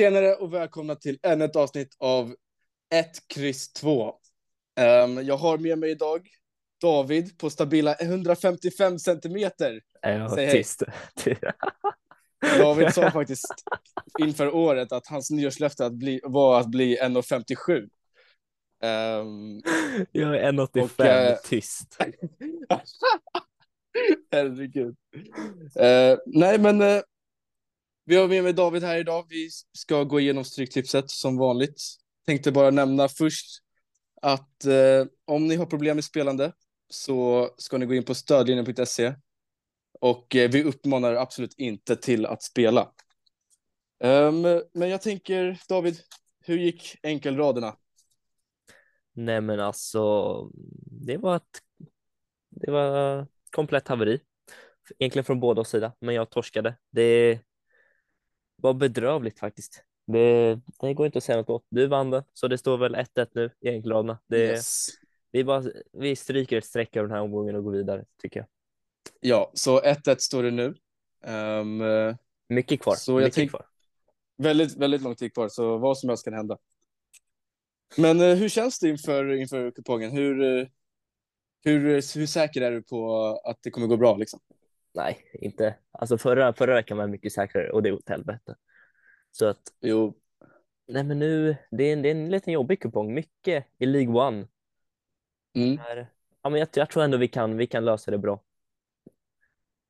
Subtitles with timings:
[0.00, 2.34] Tjenare och välkomna till ännu ett avsnitt av
[2.94, 4.14] 1, kryss 2.
[4.80, 6.28] Um, jag har med mig idag
[6.80, 9.80] David på stabila 155 centimeter.
[10.02, 10.82] Ja, Säg tyst.
[12.58, 13.54] David sa faktiskt
[14.18, 17.88] inför året att hans nyårslöfte att bli, var att bli 1,57.
[18.82, 19.62] Um,
[20.12, 21.98] Jag är 1,85 Och, eh, tyst.
[24.30, 24.96] herregud.
[25.76, 27.00] Eh, nej, men eh,
[28.10, 29.26] vi har med mig David här idag.
[29.28, 31.82] Vi ska gå igenom Stryktipset som vanligt.
[32.26, 33.46] Tänkte bara nämna först
[34.22, 36.52] att eh, om ni har problem med spelande
[36.88, 39.14] så ska ni gå in på stödlinjen.se
[40.00, 42.92] och eh, vi uppmanar absolut inte till att spela.
[44.04, 44.42] Um,
[44.74, 46.00] men jag tänker, David,
[46.44, 47.76] hur gick enkelraderna?
[49.12, 50.34] Nej men alltså,
[51.04, 51.62] det var ett
[52.50, 54.20] det var komplett haveri.
[54.98, 56.76] Egentligen från båda sidor, men jag torskade.
[56.90, 57.40] Det
[58.62, 59.84] var bedrövligt faktiskt.
[60.06, 61.64] Det, det går inte att säga något åt.
[61.68, 64.18] Du vann det, så det står väl 1-1 nu i enkelraderna.
[64.34, 64.86] Yes.
[65.32, 68.46] vi, bara, vi stryker ett streck över den här omgången och går vidare, tycker jag.
[69.20, 70.74] Ja, så 1-1 står det nu.
[71.24, 71.64] Eh,
[72.48, 72.94] Mycket kvar.
[72.94, 73.66] Så jag mycket tänk- kvar.
[74.36, 76.58] väldigt, väldigt lång tid kvar, så vad som helst kan hända.
[77.96, 80.10] Men eh, hur känns det inför, inför kupongen?
[80.10, 80.66] Hur, eh,
[81.64, 81.80] hur,
[82.18, 84.16] hur säker är du på att det kommer gå bra?
[84.16, 84.40] Liksom?
[84.94, 85.74] Nej, inte.
[85.92, 88.56] Alltså förra, förra veckan var jag mycket säkrare och det är åt helvete.
[89.30, 90.20] Så att Jo,
[90.90, 93.14] Nej, men nu, det är, en, det är en liten jobbig kupong.
[93.14, 94.46] Mycket i League One.
[95.54, 96.12] mm, Här.
[96.42, 98.42] Ja, men jag, jag tror ändå vi kan, vi kan lösa det bra.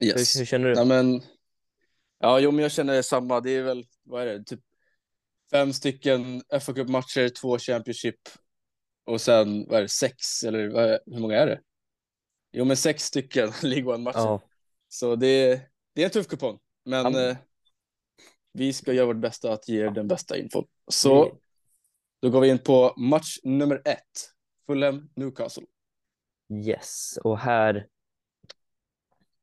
[0.05, 0.37] yes.
[0.37, 0.75] Hur, hur känner du?
[0.75, 1.21] Ja, men,
[2.19, 3.41] ja, jo, men jag känner samma.
[3.41, 4.61] Det är väl, vad är det, typ
[5.51, 8.21] fem stycken fa Cup-matcher, två Championship
[9.05, 11.61] och sen, vad är det, sex, eller vad är, hur många är det?
[12.53, 14.19] Jo, men sex stycken League One-matcher.
[14.19, 14.41] Ja,
[14.93, 15.61] Så det,
[15.95, 17.37] det är en tuff kupong, men men- eh,
[18.53, 20.67] vi ska göra vårt bästa att ge er den bästa infon.
[20.89, 21.31] Så vi-
[22.23, 24.31] då går vi in på match nummer ett.
[24.67, 25.65] Fulham Newcastle.
[26.67, 27.19] yes.
[27.25, 27.87] Och här,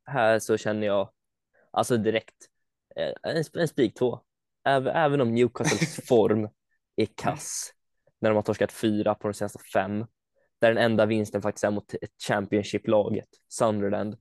[0.05, 1.11] här så känner jag,
[1.71, 2.35] alltså direkt,
[2.95, 4.19] eh, en, en spik två.
[4.65, 6.49] Även, även om Newcastles form
[6.95, 7.73] är kass,
[8.19, 10.05] när de har torskat fyra på de senaste fem,
[10.59, 14.17] där den enda vinsten faktiskt är mot ett Championship-laget, Sunderland,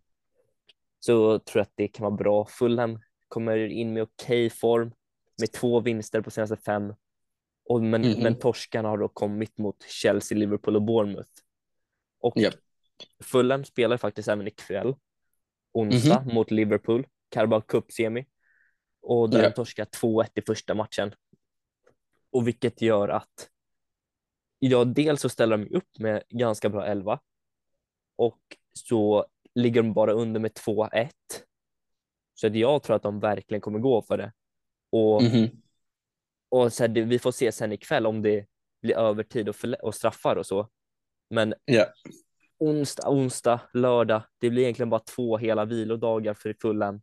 [0.99, 2.47] så tror jag att det kan vara bra.
[2.47, 2.99] Fulham
[3.29, 4.93] kommer in med okej form
[5.41, 6.95] med två vinster på senaste fem.
[7.69, 8.23] Och men, Mhm.
[8.23, 11.31] men torskarna har då kommit mot Chelsea, Liverpool och Bournemouth.
[12.21, 12.55] Och Japp.
[13.25, 14.95] Fulham spelar faktiskt även ikväll,
[15.73, 16.35] onsdag, Mhm.
[16.35, 18.27] mot Liverpool, Carabao Cup-semi.
[19.03, 19.49] Och där Ja.
[19.49, 21.15] de torskar 2-1 i första matchen.
[22.31, 23.51] Och vilket gör att
[24.59, 27.21] ja, dels så ställer de upp med ganska bra elva
[28.17, 28.41] och
[28.73, 31.11] så ligger de bara under med 2-1.
[32.35, 34.33] Så att jag tror att de verkligen kommer gå för det.
[34.91, 35.49] Och, Mhm.
[36.49, 38.47] och så här, det, vi får se sen ikväll om det
[38.83, 40.69] blir övertid och, och straffar och så.
[41.31, 41.87] Men Ja.
[42.59, 47.01] onsdag, onsdag, lördag, det blir egentligen bara två hela vilodagar för Fulham.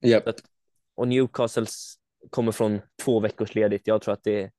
[0.00, 0.28] Japp.
[0.94, 1.94] Och Newcastles
[2.30, 3.86] kommer från två veckors ledigt.
[3.86, 4.50] Jag tror att det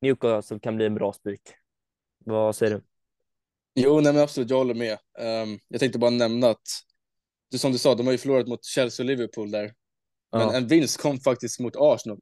[0.00, 1.40] Newcastle kan bli en bra spik.
[2.24, 2.82] Vad säger du?
[3.74, 4.98] Jo, nej men absolut, jag håller med.
[5.18, 6.68] Ehm, jag tänkte bara nämna att,
[7.50, 9.72] du, som du sa, de har ju förlorat mot Chelsea och Liverpool där.
[10.32, 12.18] Men Ja, en vinst kom faktiskt mot Arsenal.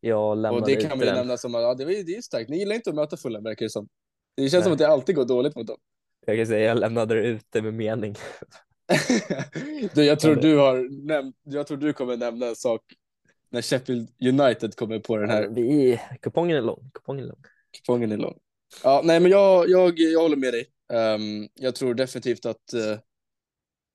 [0.00, 1.14] jag Och det kan man ju den.
[1.14, 2.50] nämna som att ja, det, är, det är starkt.
[2.50, 3.88] Ni gillar inte att möta Fulham, verkar det som.
[4.36, 4.72] Det känns som Nej.
[4.72, 5.78] att det alltid går dåligt mot dem.
[6.26, 8.14] Jag kan säga jag lämnade det ute med mening.
[9.94, 12.82] du, jag tror du har nämnt, jag tror du kommer nämna en sak
[13.50, 16.90] när Sheffield United kommer på den här Vi, kupongen är lång.
[16.94, 17.42] Kupongen är lång.
[17.76, 18.38] kupongen är lång.
[18.82, 20.66] Ja, nej, men jag, jag, jag håller med dig.
[20.92, 22.98] Ehm, jag tror definitivt att uh,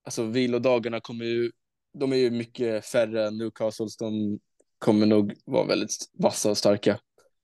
[0.03, 1.51] alltså vilodagarna kommer ju,
[1.93, 3.97] de är ju mycket färre än Newcastles.
[3.97, 4.39] De
[4.79, 6.99] kommer nog vara väldigt vassa och starka.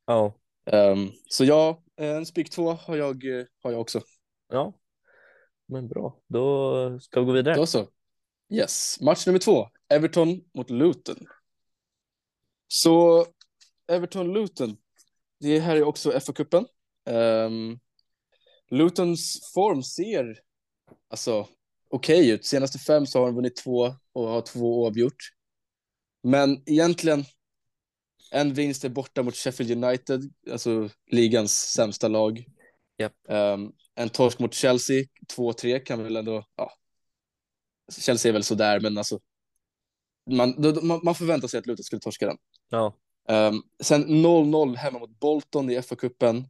[0.05, 0.35] Ja,
[0.65, 3.23] Ehm, så ja, en spik två har jag,
[3.63, 4.01] har jag också.
[4.47, 4.73] ja.
[5.67, 7.55] Men bra, då ska vi gå vidare.
[7.55, 7.87] Då så.
[8.49, 9.67] Yes, match nummer två.
[9.89, 11.17] Everton mot Luton.
[12.67, 13.25] Så
[13.87, 14.77] Everton-Luton.
[15.39, 16.65] Det här är också FA-cupen.
[17.05, 17.79] Um,
[18.69, 20.39] Lutons form ser
[21.09, 21.47] alltså
[21.89, 22.45] okej ut.
[22.45, 25.29] Senaste fem så har de vunnit två och har två oavgjort.
[26.23, 27.25] Men egentligen
[28.31, 32.45] en vinst är borta mot Sheffield United, alltså ligans sämsta lag.
[32.97, 33.13] Japp.
[33.29, 35.05] Ehm, en torsk mot Chelsea,
[35.35, 36.71] 2-3 kan väl ändå, ja.
[37.99, 39.19] Chelsea är väl sådär, men alltså.
[40.31, 42.37] Man, då, man, man förväntar sig att Luton skulle torska den.
[42.69, 42.93] Ja,
[43.27, 46.45] Ehm, sen 0-0 hemma mot Bolton i FA-cupen.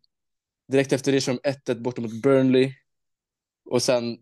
[0.72, 2.74] Direkt efter det kör de 1-1 borta mot Burnley.
[3.70, 4.18] Och sen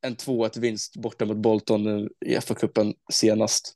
[0.00, 3.74] en 2-1 vinst borta mot Bolton i FA-cupen senast.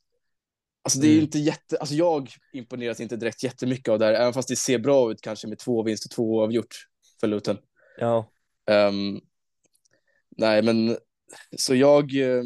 [0.82, 1.24] Alltså det är Mm.
[1.24, 4.78] inte jätte, alltså jag imponeras inte direkt jättemycket av det här, även fast det ser
[4.78, 6.74] bra ut kanske med två vinster, två oavgjort
[7.20, 7.58] för Luton.
[7.98, 8.30] Ja,
[8.70, 9.20] Ehm,
[10.36, 10.96] nej, men
[11.56, 12.42] så jag, eh,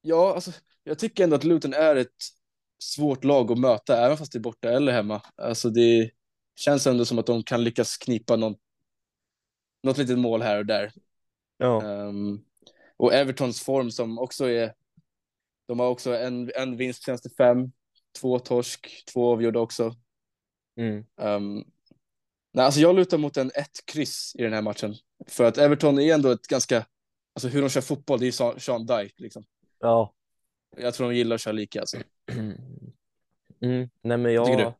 [0.00, 0.52] ja, alltså
[0.84, 2.16] jag tycker ändå att Luton är ett
[2.82, 5.22] svårt lag att möta, även fast det är borta eller hemma.
[5.36, 6.10] Alltså det
[6.58, 8.54] känns ändå som att de kan lyckas knipa någon,
[9.82, 10.92] något litet mål här och där.
[11.56, 12.44] ja, Ehm,
[12.96, 14.74] och Evertons form som också är,
[15.68, 17.72] de har också en, en vinst senaste fem,
[18.20, 19.94] två torsk, två avgjorda också.
[20.76, 21.04] mm.
[21.20, 21.64] Ehm,
[22.52, 24.94] nej, alltså jag lutar mot en ett kryss i den här matchen.
[25.26, 26.86] För att Everton är ändå ett ganska,
[27.34, 29.44] alltså hur de kör fotboll, det är Sean- Sean Dyke liksom.
[29.80, 30.14] ja.
[30.76, 31.96] Jag tror de gillar att köra lika alltså.
[33.60, 33.90] Mm.
[34.02, 34.72] Nej, men tycker du?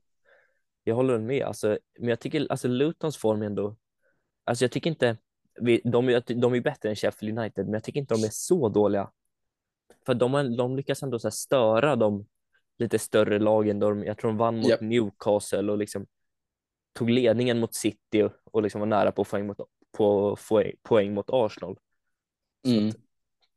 [0.89, 1.43] Jag, håller med.
[1.47, 3.77] Alltså, men jag tycker alltså Lutons form ändå,
[4.45, 5.17] alltså jag tycker inte,
[5.61, 8.31] vi, de, är- de är bättre än Sheffield United, men jag tycker inte de är
[8.33, 9.11] så dåliga.
[10.07, 12.27] För de, de lyckas ändå så störa de
[12.79, 13.79] lite större lagen.
[13.79, 14.81] De, jag tror de vann mot Japp.
[14.81, 16.07] Newcastle och liksom
[16.93, 19.61] tog ledningen mot City och, och liksom var nära på poäng mot,
[19.97, 21.79] på poäng, poäng mot Arsenal.
[22.67, 22.93] Så Mm.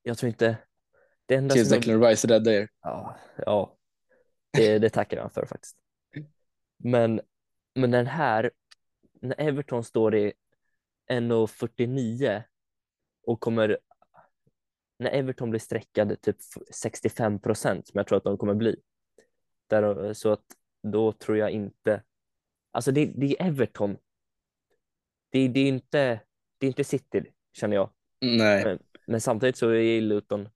[0.04, 0.58] jag tror inte,
[1.26, 2.70] det enda Tills Declan Rice räddar er.
[2.82, 3.78] Ja, ja.
[4.54, 5.78] Det, det tackar jag för faktiskt.
[6.84, 7.22] Men,
[7.76, 8.52] men den här,
[9.22, 10.34] när Everton står i
[11.12, 12.44] 1,49
[13.24, 13.78] och kommer,
[15.00, 16.38] när Everton blir sträckade typ
[16.74, 18.76] 65 procent som jag tror att de kommer bli,
[19.68, 20.46] där, så att
[20.84, 22.04] då tror jag inte,
[22.72, 23.98] alltså det, det är Everton.
[25.30, 26.20] Det, det är inte,
[26.58, 27.90] det är inte City känner jag.
[28.22, 30.50] Nej, Men, men samtidigt så är Luton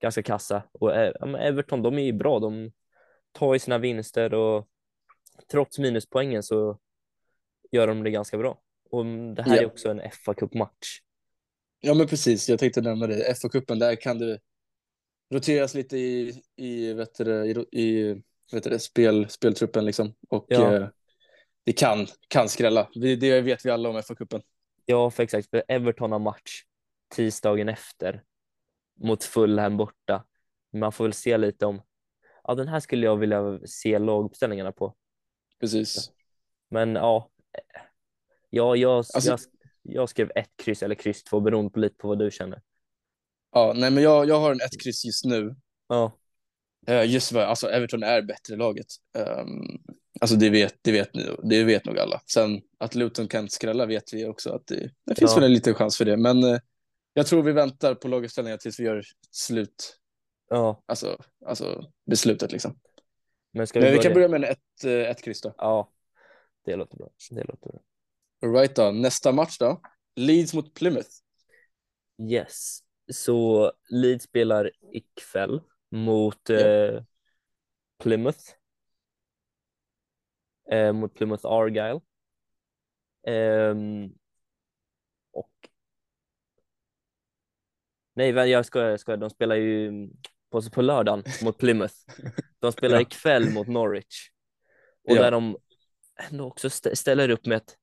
[0.00, 2.38] ganska kassa och eh, Everton de är ju bra.
[2.38, 2.72] De
[3.32, 4.68] tar ju sina vinster och
[5.50, 6.78] trots minuspoängen så
[7.72, 8.60] gör de det ganska bra.
[8.90, 9.62] Och det här Ja.
[9.62, 11.00] är också en fa Cup-match.
[11.80, 13.34] ja men precis, jag tänkte nämna det.
[13.34, 14.40] FA-cupen, där kan det
[15.34, 20.14] roteras lite i, i, vet du, i, i vet du, spel, speltruppen liksom.
[20.28, 20.74] Och Ja.
[20.76, 20.88] eh,
[21.64, 22.88] det kan, kan skrälla.
[22.94, 24.42] Vi, det vet vi alla om FA-cupen.
[24.84, 25.50] Ja, för exakt.
[25.50, 26.62] För Everton har match
[27.14, 28.24] tisdagen efter
[29.00, 30.24] mot Fulham borta.
[30.72, 31.82] Man får väl se lite om,
[32.44, 34.94] ja den här skulle jag vilja se laguppställningarna på.
[35.60, 36.10] Precis.
[36.70, 37.30] Men ja,
[38.50, 39.40] ja jag, Alltså- jag,
[39.82, 42.62] jag skrev ett kryss eller kryss två beroende på lite på vad du känner.
[43.52, 45.56] Ja, nej men jag, jag har en ett kryss just nu.
[45.88, 46.12] Ja,
[46.86, 48.86] Eh, Just vad, alltså Everton är bättre laget.
[49.18, 49.82] Um,
[50.20, 52.20] alltså det vet, det, vet, ni- det vet nog alla.
[52.32, 55.34] Sen att Luton kan skrälla vet vi också att det, det finns Ja.
[55.34, 56.16] väl en liten chans för det.
[56.16, 56.58] Men eh,
[57.12, 59.98] jag tror vi väntar på laguppställningar tills vi gör slut,
[60.50, 60.82] ja.
[60.86, 62.78] alltså, alltså beslutet liksom.
[63.58, 64.08] Men ska vi Men vi börja?
[64.10, 65.54] kan börja med ett, eh, ett kryss då.
[65.58, 65.92] Ja,
[66.64, 67.10] det låter bra.
[67.30, 67.80] Det låter bra.
[68.42, 69.80] All right då, nästa match då.
[70.16, 71.08] Leeds mot Plymouth.
[72.30, 72.78] Yes,
[73.12, 75.60] så Leeds spelar ikväll
[75.90, 77.02] mot eh,
[78.02, 78.40] Plymouth.
[80.70, 82.00] Eh, mot Plymouth Argyle.
[83.26, 84.12] Ehm,
[85.30, 85.68] och
[88.14, 89.16] Nej, jag skojar, jag skojar.
[89.16, 90.08] De spelar ju
[90.50, 91.94] på, på lördagen mot Plymouth.
[92.58, 93.00] De spelar Ja.
[93.02, 94.30] ikväll mot Norwich.
[95.08, 95.22] Och Ja.
[95.22, 95.56] där de
[96.30, 97.76] ändå också stä- ställer upp med ett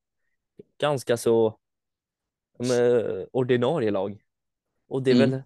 [0.77, 1.59] ganska så
[2.59, 4.21] med, ordinarie lag.
[4.87, 5.29] Och det är, Mm.
[5.31, 5.41] väl,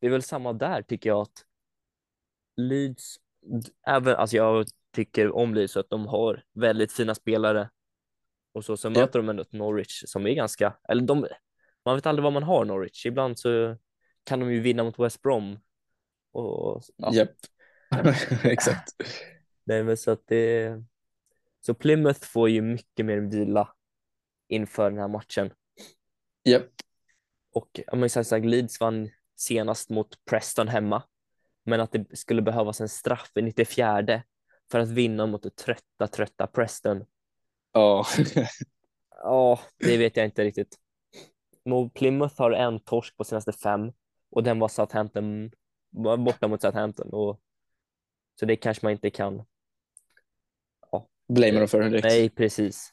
[0.00, 1.44] det är väl samma där tycker jag att
[2.56, 3.16] Leeds,
[3.86, 7.70] även, alltså jag tycker om Leeds så att de har väldigt fina spelare
[8.52, 8.90] och så, så Ja.
[8.90, 11.26] möter de ändå ett Norwich som är ganska, eller de,
[11.84, 13.76] man vet aldrig vad man har Norwich, ibland så
[14.24, 15.58] kan de ju vinna mot West Brom.
[16.32, 17.30] Och, ja, Japp.
[18.44, 18.90] Exakt.
[19.64, 20.72] nej, men så att det,
[21.60, 23.68] så Plymouth får ju mycket mer vila
[24.48, 25.50] inför den här matchen.
[26.44, 26.70] Japp.
[27.54, 31.02] Och ja, men som sagt, Leeds vann senast mot Preston hemma.
[31.64, 34.22] Men att det skulle behövas en straff i 94
[34.70, 37.04] för att vinna mot det trötta, trötta Preston.
[37.72, 38.06] Ja.
[39.22, 40.78] Ja, det vet jag inte riktigt.
[41.94, 43.92] Plymouth har en torsk på senaste fem
[44.30, 45.50] och den var Southampton
[45.92, 47.08] borta mot Southampton.
[47.12, 47.40] Och,
[48.40, 49.42] så det kanske man inte kan.
[51.28, 52.04] Blamear dem för direkt.
[52.04, 52.92] Nej, precis.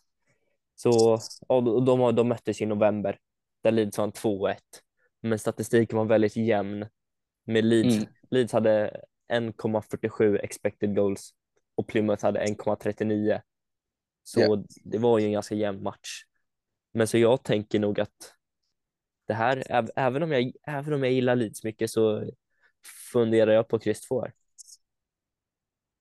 [0.75, 3.19] Så ja, de, de, möttes i november
[3.63, 4.55] där Leeds vann 2-1.
[5.21, 6.85] Men statistiken var väldigt jämn.
[7.43, 8.09] Med Leeds, Mm.
[8.29, 9.01] Leeds hade
[9.33, 11.33] 1,47 expected goals
[11.75, 13.41] och Plymouth hade 1,39.
[14.23, 14.63] Så Ja.
[14.83, 16.23] det var ju en ganska jämn match.
[16.93, 18.35] Men så jag tänker nog att
[19.27, 22.31] det här, äv- även om jag, även om jag gillar Leeds mycket så
[23.11, 24.33] funderar jag på kryss 2 här.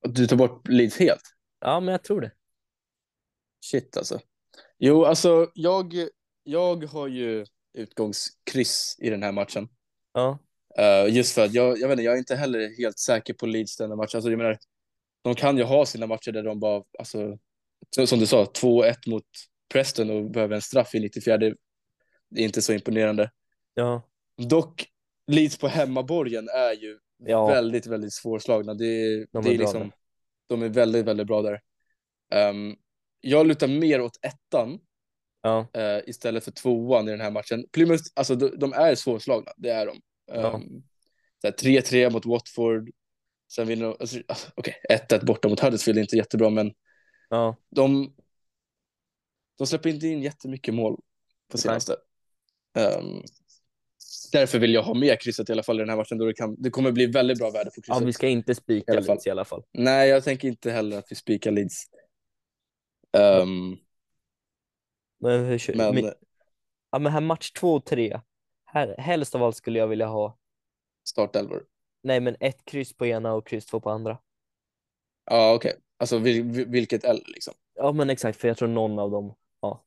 [0.02, 1.22] Du tar bort Leeds helt?
[1.60, 2.32] Ja, men jag tror det.
[3.64, 4.20] Shit alltså.
[4.78, 5.94] Jo, alltså jag,
[6.42, 9.68] jag har ju utgångskryss i den här matchen.
[10.12, 10.38] Ja,
[10.78, 13.46] Uh, just för att jag, jag vet inte, jag är inte heller helt säker på
[13.46, 14.14] Leeds denna match.
[14.14, 14.58] Alltså, jag menar,
[15.22, 17.38] de kan ju ha sina matcher där de bara, alltså,
[18.06, 19.24] som du sa, 2-1 mot
[19.72, 21.38] Preston och behöver en straff i 94.
[21.38, 23.30] Det är inte så imponerande.
[23.74, 24.02] Ja,
[24.36, 24.86] Dock,
[25.28, 27.46] Leeds på hemmaborgen är ju Ja.
[27.46, 28.74] väldigt, väldigt svårslagna.
[28.74, 29.92] Det, är- De det är liksom,
[30.46, 31.60] de är väldigt, väldigt bra där.
[32.30, 32.76] Ehm,
[33.20, 34.80] jag lutar mer åt ettan
[35.42, 37.64] ja, eh, istället för tvåan i den här matchen.
[37.72, 40.00] Plymouth, alltså de, de är svårslagna, det är de.
[40.26, 40.52] Ja.
[40.54, 40.82] Um,
[41.42, 42.90] här 3-3 mot Watford.
[43.52, 46.72] Sen vinner de, alltså, alltså, okej, 1-1 borta mot Huddersfield är inte jättebra, men
[47.28, 48.14] ja, de,
[49.58, 51.00] de släpper inte in jättemycket mål
[51.50, 51.96] på senaste.
[52.76, 53.22] Ehm,
[54.32, 56.34] därför vill jag ha med krysset i alla fall i den här matchen, då det,
[56.34, 58.08] kan, det kommer bli väldigt bra värde på ja, krysset.
[58.08, 59.04] vi ska inte spika fall.
[59.04, 59.62] Leeds i alla fall.
[59.72, 61.84] Nej, jag tänker inte heller att vi spikar Leeds.
[63.12, 63.76] Ehm,
[65.20, 66.12] Men, hur, kör- men men,
[66.90, 68.20] ja, men här match två och tre.
[68.64, 70.38] Här, helst av allt skulle jag vilja ha,
[71.08, 71.64] startelvor.
[72.02, 74.18] nej men ett kryss på ena och kryss två på andra.
[75.30, 75.76] Ja, okej.
[75.96, 77.54] Alltså vil, vil- vilket L liksom.
[77.74, 79.84] Ja men exakt, för jag tror någon av dem, ja.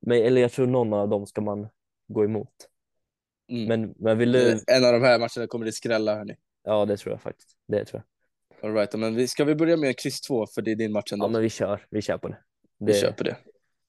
[0.00, 1.68] Men, eller jag tror någon av dem ska man
[2.08, 2.68] gå emot.
[3.50, 3.64] Mm.
[3.68, 6.36] Men, men vill Eh, du, En av de här matcherna kommer det skrälla, hörni.
[6.64, 7.56] ja det tror jag faktiskt.
[7.68, 8.06] Det tror jag.
[8.70, 11.12] All right, men vi, ska vi börja med kryss 2 för det är din match
[11.12, 11.24] ändå.
[11.24, 12.38] Ja men vi kör, vi kör på det.
[12.78, 13.36] vi Det, köper det.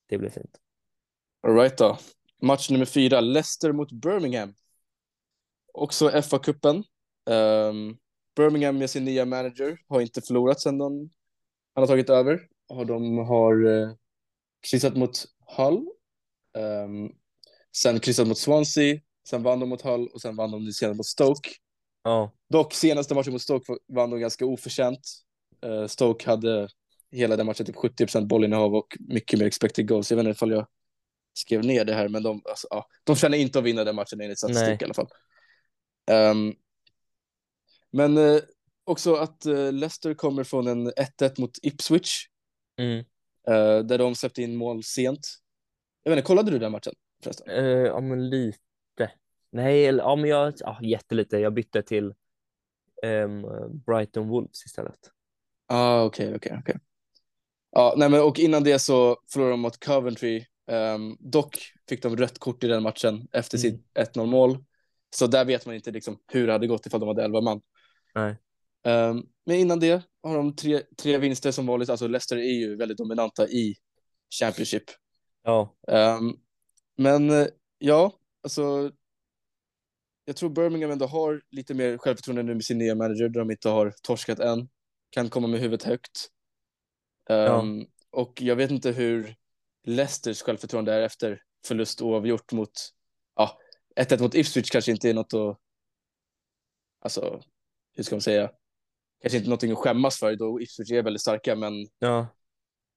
[0.09, 0.57] det blir fint.
[1.47, 1.97] All right då.
[2.41, 4.53] Match nummer fyra, Leicester mot Birmingham.
[5.73, 6.83] Också FA-cupen.
[7.29, 7.97] Ehm,
[8.35, 11.09] Birmingham med sin nya manager har inte förlorat sedan de,
[11.73, 12.47] han har tagit över.
[12.69, 13.93] Och de har uh,
[14.69, 15.25] kryssat mot
[15.57, 15.87] Hull.
[16.57, 17.11] Um,
[17.75, 18.99] sen kryssat mot Swansea.
[19.27, 21.49] Sen vann de mot Hull och sen vann de nu senast mot Stoke.
[22.03, 25.07] Ja, Dock senaste matchen mot Stoke vann de ganska oförtjänt.
[25.61, 26.69] Eh, Stoke hade
[27.11, 30.11] hela den matchen typ 70% bollinnehav och mycket mer expected goals.
[30.11, 30.67] Jag vet inte ifall jag
[31.33, 34.21] skrev ner det här, men de, alltså, ja, de känner inte att vinna den matchen
[34.21, 34.77] enligt statistik Nej.
[34.81, 35.07] i alla fall.
[36.11, 36.53] Ehm,
[37.91, 38.39] men eh,
[38.83, 42.27] också att eh, Leicester kommer från en 1-1 mot Ipswich,
[42.77, 43.05] mm.
[43.87, 45.27] där de släppte in mål sent.
[46.03, 47.65] Jag vet inte, kollade du den matchen förresten?
[47.85, 48.57] Ja men lite.
[49.51, 51.37] Nej, eller, ja men jag, ja, jättelite.
[51.37, 52.13] Jag bytte till
[53.03, 53.41] ehm,
[53.85, 54.99] Brighton Wolves istället.
[55.67, 56.75] Ah, okej, okej, okej.
[57.71, 60.45] Ja, nej, men och innan det så förlorade de mot Coventry.
[60.67, 61.57] Ehm, dock
[61.89, 63.61] fick de rött kort i den matchen efter Mm.
[63.61, 64.65] sitt 1-0 mål.
[65.15, 67.61] Så där vet man inte liksom hur det hade gått ifall de hade 11 man.
[68.15, 68.35] Nej.
[68.83, 71.89] Ehm, men innan det har de tre, tre vinster som vanligt.
[71.89, 73.75] Alltså Leicester är ju väldigt dominanta i
[74.39, 74.83] Championship.
[75.43, 76.33] Ja, Ehm,
[76.97, 78.11] men eh, ja,
[78.43, 78.91] alltså.
[80.31, 83.51] Jag tror Birmingham ändå har lite mer självförtroende nu med sin nya manager där de
[83.51, 84.69] inte har torskat än.
[85.09, 86.27] Kan komma med huvudet högt.
[87.29, 89.35] Ehm, Och jag vet inte hur
[89.83, 92.71] Leicesters självförtroende är efter förlust oavgjort mot,
[93.35, 93.57] ja,
[93.95, 95.57] 1-1 mot Ipswich kanske inte är något att,
[96.99, 97.41] alltså,
[97.95, 98.51] hur ska man säga,
[99.21, 102.27] kanske inte någonting att skämmas för då Ipswich är väldigt starka, men ja,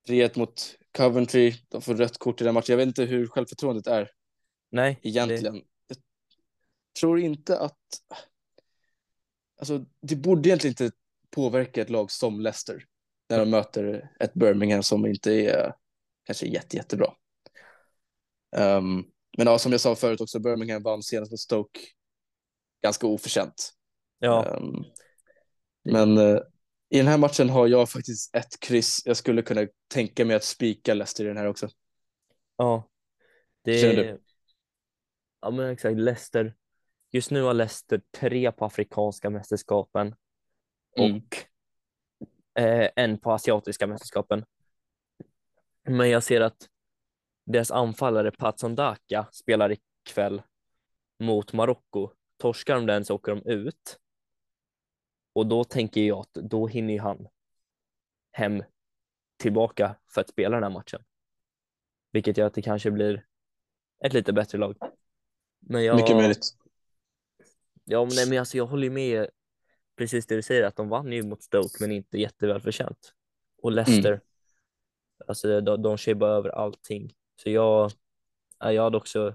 [0.09, 2.73] 3-1 mot Coventry, de får rött kort i den matchen.
[2.73, 4.11] Jag vet inte hur självförtroendet är
[4.71, 4.99] nej.
[5.03, 5.55] egentligen.
[5.55, 5.65] Jag
[7.01, 7.79] tror inte att,
[9.59, 10.97] alltså, det borde egentligen inte
[11.31, 12.85] påverka ett lag som Leicester
[13.29, 15.75] när de möter ett Birmingham som inte är
[16.25, 17.15] kanske jätte, jättebra.
[18.57, 19.07] Um,
[19.39, 21.81] men ja, som jag sa förut också, Birmingham vann senast mot Stoke
[22.83, 23.73] ganska oförtjänt.
[24.19, 24.85] Ja, Um,
[25.85, 26.39] men eh,
[26.89, 29.03] i den här matchen har jag faktiskt ett kryss.
[29.05, 31.69] Jag skulle kunna tänka mig att spika Leicester i den här också.
[32.57, 32.89] ja.
[33.65, 34.21] Det Känner du?
[35.41, 36.55] Ja men exakt, Leicester.
[37.15, 40.15] Just nu har Leicester tre på afrikanska mästerskapen
[40.97, 41.17] Mm.
[41.17, 41.37] och
[42.63, 44.45] eh, en på asiatiska mästerskapen.
[45.83, 46.69] Men jag ser att
[47.45, 50.43] deras anfallare Patson Daka spelar ikväll
[51.19, 52.11] mot Marocko.
[52.37, 53.99] Torskar de den så åker de ut.
[55.33, 57.29] Och då tänker jag att då hinner han
[58.33, 58.63] hem
[59.37, 61.05] tillbaka för att spela den här matchen.
[62.13, 63.27] Vilket gör att det kanske blir
[64.05, 64.77] ett lite bättre lag.
[65.61, 66.57] Men jag, Mycket möjligt.
[67.85, 69.27] Ja, men, nej, men alltså, jag håller med
[69.97, 73.13] precis det du säger att de vann ju mot Stoke men inte jätteväl förtjänt.
[73.63, 74.21] Och Leicester,
[75.27, 77.15] alltså de, de kör bara över allting.
[77.43, 77.93] Så jag,
[78.59, 79.35] ja, jag hade också,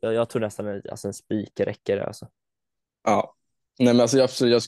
[0.00, 2.28] jag, jag tror nästan alltså en spik räcker det, alltså.
[3.04, 3.36] Ja.
[3.78, 4.62] Nej, men alltså, jag, absolut, jag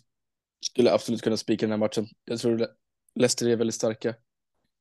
[0.66, 2.06] skulle absolut kunna spika den här matchen.
[2.24, 2.68] Jag tror Le-
[3.14, 4.14] Leicester är väldigt starka.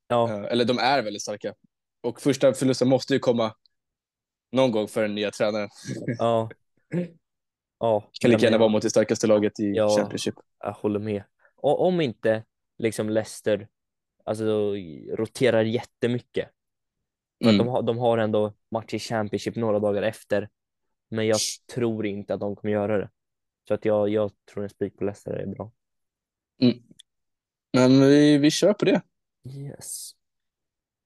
[0.08, 1.54] Ja, Eh, eller de är väldigt starka.
[2.02, 3.56] Och första förlusten måste ju komma
[4.52, 5.70] någon gång för den nya tränaren.
[6.18, 6.50] ja.
[7.84, 9.90] Ja, Kan lika gärna vara mot det starkaste laget i Ja.
[9.90, 10.36] Championship.
[10.60, 11.24] jag, håller med.
[11.56, 12.44] Och om inte
[12.78, 13.68] liksom Leicester
[14.24, 14.74] alltså,
[15.12, 16.50] roterar jättemycket.
[17.44, 17.58] Mm.
[17.58, 20.50] de, har, de har ändå match i Championship några dagar efter
[21.10, 21.40] Men jag
[21.74, 23.10] tror inte att de kommer göra det.
[23.68, 25.72] Så att jag, jag tror en spik på Leicester är bra.
[27.74, 29.02] Men vi, vi kör på det.
[29.50, 30.12] Yes.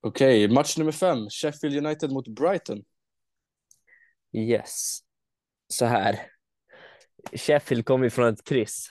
[0.02, 1.30] Okej, match nummer fem.
[1.30, 2.84] Sheffield United mot Brighton.
[4.34, 5.00] Yes.
[5.68, 6.37] Så här.
[7.34, 8.90] Sheffield kom ju från ett kryss.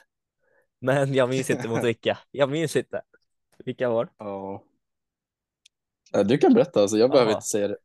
[0.81, 2.19] Men jag minns inte mot vilka.
[2.31, 3.03] Jag minns inte.
[3.65, 4.09] Vilka var?
[4.19, 4.63] Ja.
[6.25, 6.97] Du kan berätta, alltså.
[6.99, 7.37] jag behöver Ja.
[7.37, 7.77] inte säga det.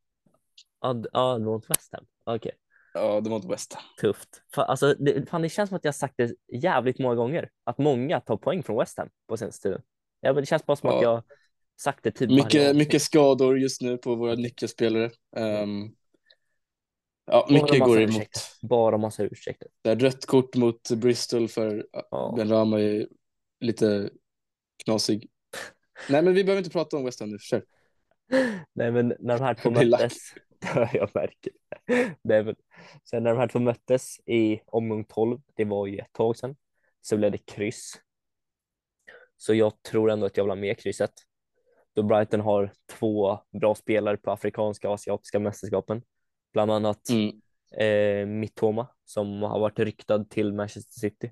[0.81, 2.05] Ja, ja, mot West Ham.
[2.23, 2.51] Okej,
[2.93, 3.83] Ja, det var inte Ham.
[4.01, 4.41] tufft.
[4.55, 7.49] Fan, alltså, det, fan, det känns som att jag sagt det jävligt många gånger.
[7.63, 9.81] Att många tar poäng från West Ham på senaste tiden.
[10.21, 11.01] Ja, men det känns bara som att Ja.
[11.03, 11.23] jag
[11.81, 15.11] sagt det typ Mycket, mycket skador just nu på våra nyckelspelare.
[15.35, 15.95] Ehm,
[17.31, 18.09] ja, mycket går emot.
[18.15, 18.41] ursäkter.
[18.61, 19.67] Bara massa ursäkter.
[19.81, 22.33] Det är rött kort mot Bristol för ja.
[22.37, 23.07] Ben Rama är
[23.59, 24.09] lite
[24.85, 25.29] knasig.
[26.09, 27.37] Nej, men vi behöver inte prata om West Ham nu.
[27.39, 27.63] Kör.
[28.73, 30.17] Nej, men när de här två möttes.
[30.75, 31.51] Ja, jag märker
[31.85, 32.15] det.
[32.21, 32.55] Nej, men,
[33.09, 36.55] sen när de här två möttes i omgång 12, det var ju ett tag sedan,
[37.01, 37.93] så blev det kryss.
[39.37, 41.13] Så jag tror ändå att jag vill ha med krysset.
[41.93, 46.01] Då Brighton har två bra spelare på afrikanska och asiatiska mästerskapen.
[46.53, 47.41] Bland annat Mm.
[47.77, 51.31] eh, Mittoma som har varit ryktad till Manchester City.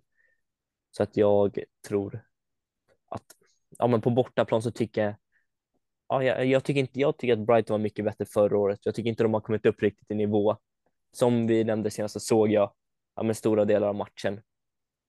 [0.92, 2.26] Så att jag tror
[3.08, 3.26] att
[3.78, 5.16] ja, men på bortaplan så tycker jag
[6.12, 8.80] Ja, jag, jag, tycker inte, jag tycker att Brighton var mycket bättre förra året.
[8.84, 10.58] Jag tycker inte de har kommit upp riktigt i nivå.
[11.12, 12.74] Som vi nämnde senast så såg jag
[13.16, 14.42] ja, men stora delar av matchen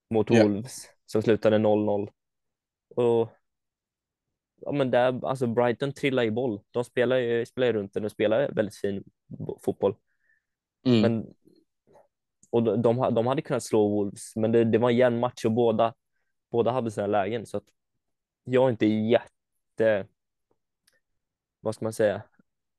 [0.09, 0.43] mot Ja.
[0.43, 2.09] Wolves som slutade 0-0.
[2.95, 3.29] Och
[4.61, 6.61] ja, men där, alltså Brighton trillar i boll.
[6.71, 9.95] De spelar ju, spelar runt den och spelar väldigt fin bo- fotboll.
[10.85, 11.01] Mm.
[11.01, 11.33] Men,
[12.49, 15.45] och de, de, de hade kunnat slå Wolves, men det, det var en jämn match
[15.45, 15.93] och båda,
[16.51, 17.45] båda hade sina lägen.
[17.45, 17.65] Så att
[18.43, 20.07] jag är inte jätte,
[21.59, 22.21] vad ska man säga,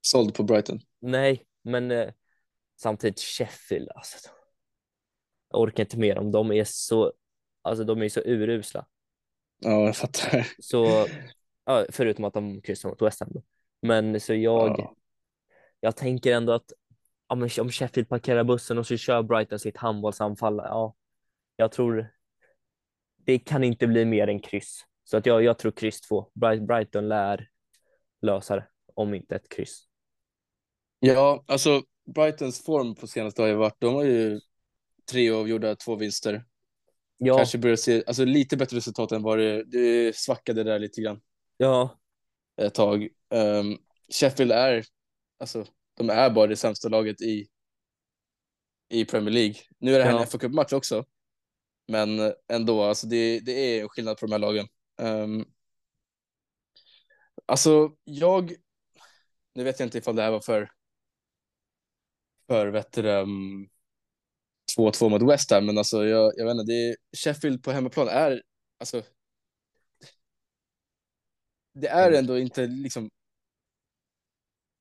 [0.00, 0.80] Såld på Brighton.
[1.00, 2.12] Nej, men eh,
[2.76, 4.30] samtidigt Sheffield, alltså.
[5.50, 7.12] Jag orkar inte mer om de är så,
[7.62, 8.86] alltså de är så urusla.
[9.58, 10.46] Ja, jag fattar.
[10.58, 11.06] Så,
[11.64, 13.28] ja, förutom att de kryssar mot West Ham.
[13.32, 13.42] då.
[13.82, 14.94] Men så jag, Ja.
[15.80, 16.72] jag tänker ändå att
[17.28, 20.94] ja, men om Sheffield parkerar bussen och så kör Brighton sitt handbollsanfall, ja,
[21.56, 22.12] jag tror
[23.16, 24.84] det kan inte bli mer än kryss.
[25.04, 26.30] Så att jag, jag tror kryss två.
[26.34, 27.48] Bright, Brighton lär
[28.22, 29.84] lösa det, om inte ett kryss.
[30.98, 31.82] Ja, alltså
[32.14, 34.40] Brightons form på senaste har ju varit, de har ju
[35.10, 36.44] tre avgjorda, två vinster.
[37.18, 41.00] Ja, Kanske börjar se, alltså lite bättre resultat än vad det, det svackade där lite
[41.00, 41.20] grann
[41.62, 42.00] ja,
[42.56, 43.08] ett tag.
[43.30, 44.84] Um, Sheffield är,
[45.38, 47.48] alltså de är bara det sämsta laget i,
[48.88, 49.54] i Premier League.
[49.78, 50.20] Nu är det här Ja.
[50.20, 51.04] en FA Cup-match också,
[51.88, 54.66] men ändå, alltså det, det är skillnad på de här lagen.
[55.00, 55.44] Um,
[57.46, 58.54] alltså jag,
[59.54, 60.70] nu vet jag inte ifall det här var för,
[62.46, 63.68] för vet du, um,
[64.78, 68.42] 2-2 mot West Ham, men alltså jag, jag vet inte, det Sheffield på hemmaplan är,
[68.78, 69.02] alltså
[71.74, 72.18] det är Mm.
[72.18, 73.10] ändå inte liksom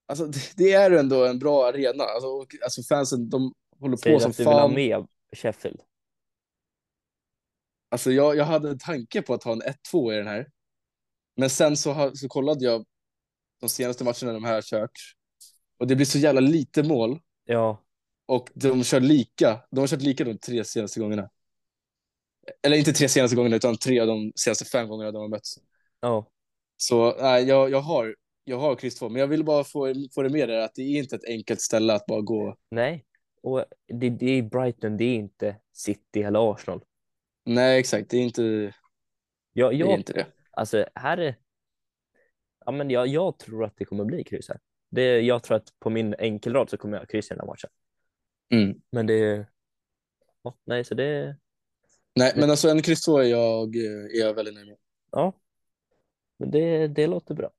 [0.06, 2.04] Alltså det, det är ändå en bra arena.
[2.04, 4.73] Alltså, och, alltså fansen, de håller säger på du som att du vill ha fan.
[4.73, 5.82] med Sheffield?
[7.89, 10.47] Alltså jag, jag hade en tanke på att ha en 1-2 i den här.
[11.36, 12.86] Men sen så, har, så kollade jag
[13.62, 14.91] de senaste matcherna de här har kört.
[15.77, 17.19] Och det blir så jävla lite mål.
[17.45, 17.84] Ja,
[18.25, 19.62] Och de kör lika.
[19.71, 21.30] De har kört lika de tre senaste gångerna.
[22.63, 25.58] Eller inte tre senaste gångerna, utan tre av de senaste fem gångerna de har mötts.
[25.99, 26.32] ja,
[26.82, 30.22] Så nej, jag, jag har jag har kryss 2, men jag vill bara få, få
[30.22, 32.56] det med där att det är inte ett enkelt ställe att bara gå.
[32.72, 33.06] nej.
[33.44, 36.84] Och det, det är Brighton, det är inte City eller Arsenal.
[37.46, 38.10] Nej, exakt.
[38.10, 38.74] Det är inte
[39.54, 39.76] Jag, det.
[39.76, 40.26] Är jag, inte det.
[40.52, 41.36] alltså här är,
[42.65, 44.60] ja men jag, jag tror att det kommer bli kryss här.
[44.89, 47.70] Det, jag tror att på min enkelrad så kommer jag kryssa i den här matchen.
[48.54, 48.82] Mm.
[48.91, 49.48] Men det,
[50.44, 51.38] ja, nej så det,
[52.15, 54.78] Nej, men alltså en kryss 2 är jag, är jag väldigt nöjd med.
[55.12, 55.34] ja.
[56.41, 57.49] Men det, det låter bra.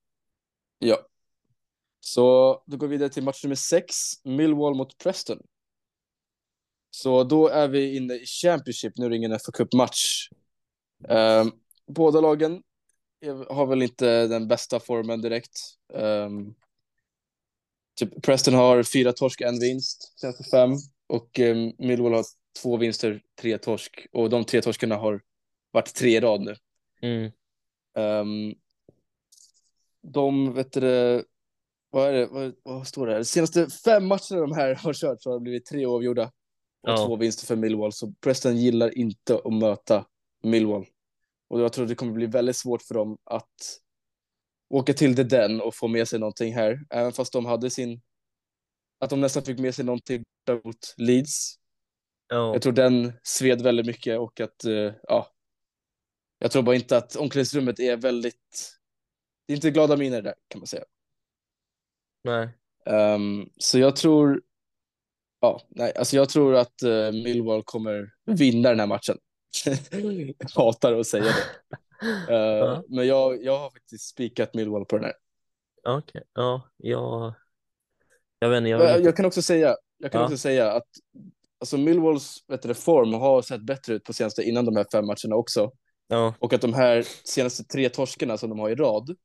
[0.79, 0.99] Ja.
[2.01, 2.23] Så
[2.66, 5.38] då går vi vidare till match nummer 6, Millwall mot Preston.
[6.90, 10.29] Så då är vi inne i Championship, nu är det ingen FA Cup-match.
[11.09, 11.51] Ehm,
[11.87, 12.62] båda lagen
[13.49, 15.59] har väl inte den bästa formen direkt.
[15.95, 16.55] Ehm,
[17.97, 20.71] typ Preston har fyra torsk, en vinst, senaste fem.
[21.07, 22.25] Och um, Millwall har
[22.62, 24.07] två vinster, tre torsk.
[24.12, 25.23] Och de tre torskarna har
[25.71, 26.57] varit tre i rad nu.
[27.03, 27.33] Mm.
[27.95, 28.55] Um,
[30.03, 31.25] de, vet du
[31.91, 33.19] vad är det, vad, vad står det här?
[33.19, 36.25] De senaste fem matcherna de här har kört så har det blivit tre oavgjorda
[36.83, 36.97] och Ja.
[37.07, 37.93] två vinster för Millwall.
[37.93, 40.07] Så Preston gillar inte att möta
[40.43, 40.87] Millwall.
[41.49, 43.79] Och jag tror det kommer bli väldigt svårt för dem att
[44.71, 46.81] åka till The Den och få med sig någonting här.
[46.91, 48.01] Även fast de hade sin,
[48.99, 50.25] att de nästan fick med sig någonting
[50.65, 51.55] mot Leeds.
[52.29, 55.27] Ja, Jag tror den sved väldigt mycket och att, eh, ja,
[56.38, 58.73] jag tror bara inte att omklädningsrummet är väldigt,
[59.47, 60.85] det är inte glada miner där kan man säga.
[62.25, 62.49] nej.
[62.87, 64.43] Ehm, så jag tror,
[65.41, 69.19] ja, nej, alltså jag tror att uh, Millwall kommer vinna den här matchen.
[70.39, 71.77] jag hatar att säga det.
[72.35, 72.85] Eh, Ja.
[72.89, 75.15] Men jag, jag har faktiskt spikat Millwall på den här.
[75.99, 77.35] Okej, ja, jag...
[78.39, 80.25] Jag vet inte, jag Jag, jag kan också säga, jag kan Ja.
[80.25, 80.89] också säga att
[81.61, 85.07] alltså Millwalls vet du, form har sett bättre ut på senaste innan de här fem
[85.07, 85.73] matcherna också.
[86.09, 89.17] Ja, Och att de här senaste tre torskarna som de har i rad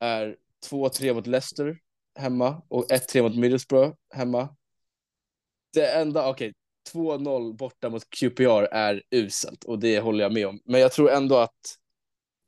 [0.00, 0.36] är
[0.70, 1.78] 2-3 mot Leicester
[2.18, 4.56] hemma och 1-3 mot Middlesbrough hemma.
[5.72, 6.54] Det enda, okej,
[6.92, 10.60] 2-0 borta mot QPR är uselt och det håller jag med om.
[10.64, 11.60] Men jag tror ändå att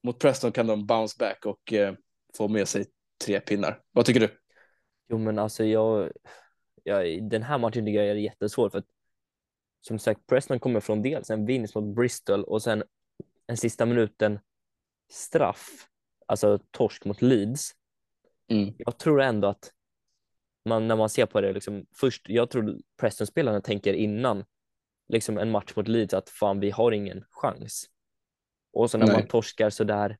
[0.02, 1.94] mot Preston kan de bounce back och eh,
[2.36, 2.86] få med sig
[3.24, 3.82] tre pinnar.
[3.92, 4.38] Vad tycker du?
[5.08, 6.12] jo men alltså jag...
[6.82, 8.86] jag den här matchen tycker jag är jättesvår för att
[9.80, 12.82] som sagt, Preston kommer från dels en vinst mot Bristol och sen
[13.46, 14.38] en sista minuten
[15.10, 15.88] straff,
[16.28, 17.72] alltså torsk mot Leeds.
[18.48, 18.74] Mm.
[18.78, 19.72] Jag tror ändå att
[20.64, 24.44] man, när man ser på det, liksom, först, jag tror Preston-spelarna tänker innan
[25.08, 27.86] liksom en match mot Leeds att fan, vi har ingen chans.
[28.72, 29.16] Och så när Nej.
[29.16, 30.18] man torskar så där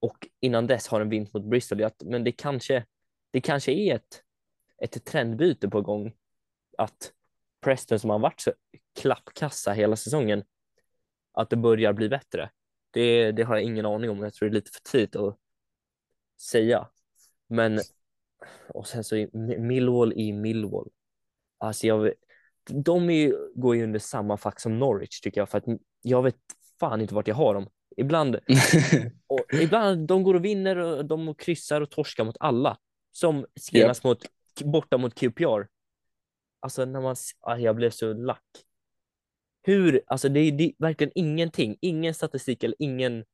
[0.00, 2.84] och innan dess har en vinst mot Bristol, att, men det kanske,
[3.30, 4.22] det kanske är ett,
[4.82, 6.12] ett trendbyte på gång
[6.78, 7.12] att
[7.60, 8.52] Preston som har varit så
[9.00, 10.44] klappkassa hela säsongen,
[11.32, 12.50] att det börjar bli bättre.
[12.96, 15.38] Det, det har jag ingen aning om, jag tror det är lite för tidigt att
[16.40, 16.88] säga.
[17.46, 17.80] Men,
[18.68, 19.26] och sen så
[19.58, 20.88] Millwall i Millwall.
[21.58, 22.12] Alltså jag,
[22.64, 25.64] de är går ju under samma fack som Norwich tycker jag, för att
[26.02, 26.36] jag vet
[26.80, 27.68] fan inte vart jag har dem.
[27.96, 28.36] Ibland,
[29.26, 32.78] och ibland de går och vinner och de kryssar och torskar mot alla.
[33.12, 34.26] Som senast mot,
[34.64, 35.66] borta mot QPR.
[36.60, 38.65] Alltså när man, ah, jag blev så lack.
[39.66, 43.24] Hur, alltså det är, det är verkligen ingenting, ingen statistik eller ingen,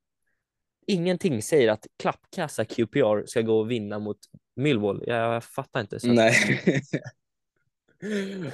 [0.86, 4.18] ingenting säger att klappkassa QPR ska gå och vinna mot
[4.56, 5.04] Millwall.
[5.06, 6.00] Jag, jag fattar inte.
[6.00, 6.34] Så nej.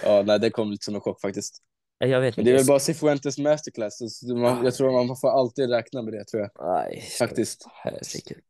[0.03, 1.63] ja, nej, det kom lite som en chock faktiskt.
[1.99, 2.51] jag vet Men inte.
[2.51, 4.23] det är väl bara Cifuentes masterclass.
[4.29, 4.65] Man, Ah.
[4.65, 6.51] jag tror man får alltid räkna med det, tror jag.
[6.75, 7.67] Nej, Faktiskt.
[7.73, 8.43] herregud.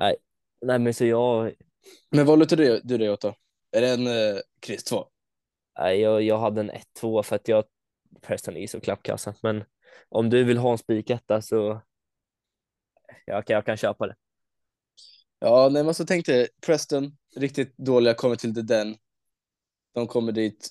[0.00, 0.16] Nej,
[0.66, 1.52] nej, men så jag,
[2.10, 3.34] Men vad lutar du, du dig åt då?
[3.72, 5.06] Är det en eh, kryss 2?
[5.78, 7.64] nej, jag, jag hade en 1-2 för att jag,
[8.22, 9.34] Preston är så klappkassa.
[9.42, 9.64] Men
[10.08, 11.80] om du vill ha en spiketta så
[13.26, 14.16] jag, kan- jag kan köpa det.
[15.38, 18.96] Ja, nej, men så tänkte Preston, riktigt dåliga, kommer till The Den.
[19.94, 20.68] De kommer dit,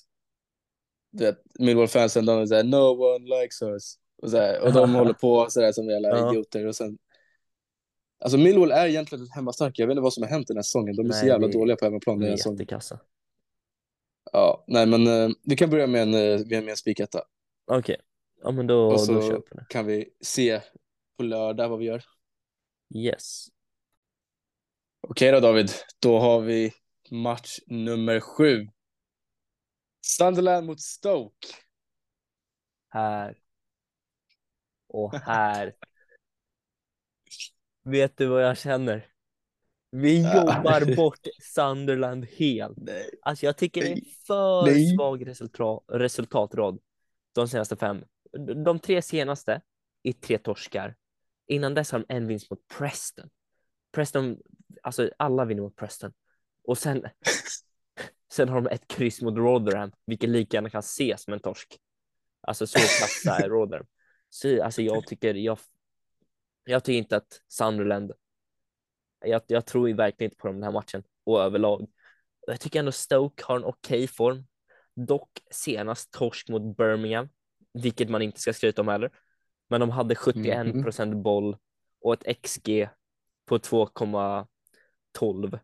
[1.10, 2.76] du vet, Millwall-fansen, de är såhär, no
[3.16, 3.94] one likes us.
[4.22, 6.66] Och, så här, och de håller på sådär som jävla idioter.
[6.66, 6.98] Och sen...
[8.20, 10.62] Alltså Millwall är egentligen ett hemmastarka, jag vet inte vad som har hänt den här
[10.62, 10.96] säsongen.
[10.96, 13.00] De är så Nej, jävla vi- dåliga på hemmaplan De den är jättekassa.
[14.32, 17.22] Ja, nej men eh, vi kan börja med en, eh, med en spiketta.
[17.66, 17.96] Okej,
[18.42, 19.66] ja men då, Och så- då köper jag det.
[19.68, 20.60] Kan vi se
[21.16, 22.04] på lördag vad vi gör.
[22.94, 23.46] Yes.
[25.00, 25.70] Okej då David,
[26.02, 26.72] då har vi
[27.10, 28.68] match nummer sju.
[30.06, 31.48] Sunderland mot Stoke.
[32.88, 33.38] Här.
[34.88, 35.76] Och här.
[37.84, 39.12] Vet du vad jag känner?
[39.90, 41.20] Vi jobbar bort
[41.54, 42.76] Sunderland helt.
[42.78, 43.10] Nej.
[43.22, 44.94] Alltså jag tycker det är för Nej.
[44.96, 46.78] svag resultat, resultatrad
[47.32, 48.04] de senaste fem.
[48.32, 49.60] De- De tre senaste
[50.02, 50.96] är tre torskar.
[51.46, 53.30] Innan dess har de en vinst mot Preston.
[53.92, 54.36] Preston,
[54.82, 56.12] alltså alla vinner mot Preston.
[56.64, 57.04] Och sen,
[58.32, 61.78] sen har de ett kryss mot Rotherham, vilket lika gärna kan ses som en torsk.
[62.40, 63.86] Alltså så kassa är Rotherham.
[64.28, 65.58] Så alltså jag tycker, jag,
[66.64, 68.12] jag tycker inte att Sunderland,
[69.20, 71.88] jag, jag tror verkligen inte på dem den här matchen och överlag.
[72.46, 74.46] Jag tycker ändå Stoke har en okej form.
[74.94, 77.28] Dock senast torsk mot Birmingham,
[77.74, 79.10] vilket man inte ska skryta om heller.
[79.68, 81.56] Men de hade 71 procent boll
[82.00, 82.88] och ett XG
[83.46, 85.58] på 2,12.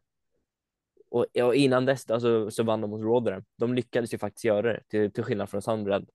[1.10, 3.44] Och ja, innan dess alltså, så vann de mot Rotherham.
[3.58, 6.08] De lyckades ju faktiskt göra det, till, till skillnad från Sunderland.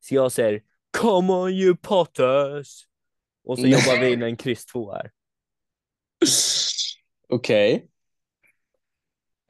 [0.00, 0.62] Så jag säger
[0.98, 2.86] Come on you Potters!
[3.44, 5.10] Och så jobbar vi in en kryss 2 här.
[7.28, 7.88] Okej.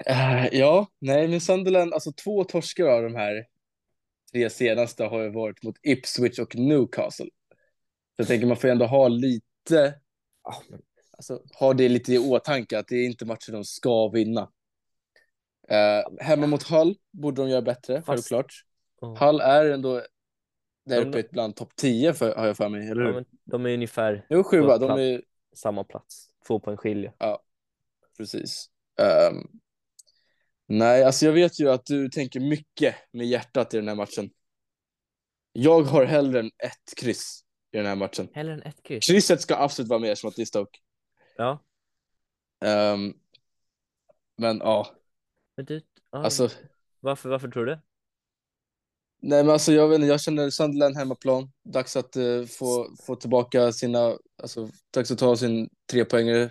[0.06, 3.46] Eh, ja, nej, men Sunderland, alltså två torskar av de här
[4.32, 7.26] tre senaste har ju varit mot Ipswich och Newcastle.
[8.16, 9.94] Så jag tänker man får ändå ha lite,
[11.16, 14.52] alltså ha det lite i åtanke att det är inte matcher de ska vinna.
[15.68, 18.52] Eh, hemma mot Hull borde de göra bättre, Fast- självklart.
[19.00, 19.16] ja.
[19.20, 20.02] Hull är ändå
[20.86, 23.14] där De- uppe bland topp 10 för, har jag för mig, eller Ja, hur?
[23.14, 25.22] men de är ungefär Jo, sjua, de är
[25.54, 27.12] samma plats, två poäng skiljer.
[28.16, 28.70] Precis.
[29.00, 29.46] Ehm,
[30.66, 34.30] nej, alltså jag vet ju att du tänker mycket med hjärtat i den här matchen.
[35.52, 38.28] Jag har hellre än ett kryss i den här matchen.
[38.32, 39.06] Hellre än ett kryss.
[39.06, 40.78] Krysset ska absolut vara med eftersom att det är Stoke.
[41.36, 41.64] Ja.
[42.60, 43.14] Ehm,
[44.36, 44.86] men ja,
[45.56, 46.48] Men du, ja, alltså.
[47.00, 47.78] varför, varför tror du?
[49.22, 51.52] Nej men alltså jag vet inte, jag känner Sunderland hemmaplan.
[51.64, 56.50] Dags att eh, få, få tillbaka sina, alltså dags att ta sin tre poängare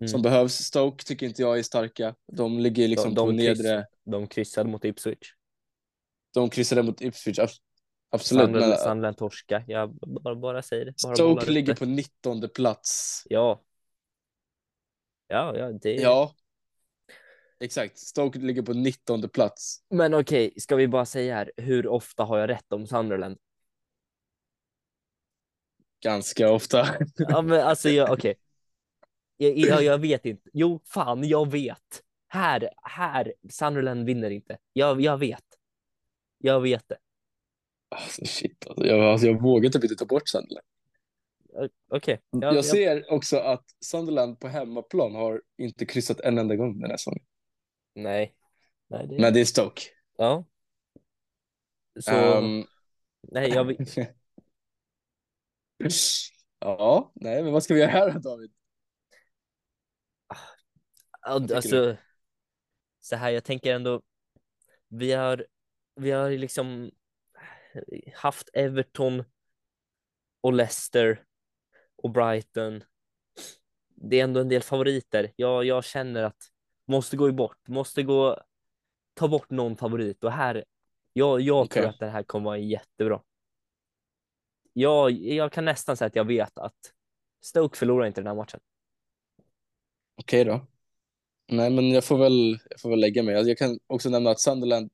[0.00, 0.08] Mm.
[0.08, 0.54] som behövs.
[0.54, 2.14] Stoke tycker inte jag är starka.
[2.32, 5.32] De ligger liksom De- på de kryss- nedre, De kryssade mot Ipswich.
[6.34, 7.48] de kryssade mot Ipswich, ab-
[8.10, 8.50] absolut.
[8.50, 9.64] Men Sunderland torska.
[9.66, 10.94] Jag bara, bara säger det.
[11.04, 13.22] Bara Stoke ligger på 19 plats.
[13.30, 13.62] Ja.
[15.28, 16.34] Ja, ja, det Ja,
[17.60, 17.98] exakt.
[17.98, 19.82] Stoke ligger på 19 plats.
[19.90, 23.38] Men okej, ska vi bara säga här, hur ofta har jag rätt om Sunderland?
[26.00, 26.86] Ganska ofta.
[27.16, 28.34] Ja, men alltså, jag, okej.
[29.40, 30.50] Jag, jag, jag vet inte.
[30.52, 32.02] Jo, fan, jag vet.
[32.28, 34.58] Här, här, Sunderland vinner inte.
[34.72, 35.44] Jag, jag vet.
[36.38, 36.98] Jag vet det.
[37.88, 40.66] Alltså shit, alltså, jag, alltså, jag vågar typ inte ta bort Sunderland.
[41.52, 41.68] Ja,
[42.30, 42.62] jag ja.
[42.62, 47.24] ser också att Sunderland på hemmaplan har inte kryssat en enda gång den här säsongen.
[47.94, 48.34] Nej.
[48.88, 49.18] Nej, det...
[49.20, 49.82] Men det är Stoke.
[50.16, 50.44] Ja.
[52.00, 52.64] Så, Ehm,
[53.22, 53.76] nej, jag
[56.60, 58.52] ja, nej, men vad ska vi göra här då, David?
[61.28, 61.96] Alltså,
[63.00, 64.02] så här, jag tänker ändå,
[64.88, 65.46] vi har,
[65.94, 66.90] vi har liksom
[68.14, 69.24] haft Everton
[70.40, 71.24] och Leicester
[71.96, 72.84] och Brighton.
[73.94, 75.32] Det är ändå en del favoriter.
[75.36, 76.48] Jag, jag känner att
[76.84, 78.42] måste gå bort, måste gå,
[79.14, 80.64] ta bort någon favorit och här,
[81.12, 81.82] jag, jag Okej.
[81.82, 83.22] tror att det här kommer vara jättebra.
[84.72, 86.92] Jag, jag kan nästan säga att jag vet att
[87.40, 88.60] Stoke förlorar inte den här matchen.
[90.14, 90.66] Okej då.
[91.48, 93.36] Nej, men jag får väl, jag får väl lägga mig.
[93.36, 94.90] Alltså, Jag kan också nämna att Sunderland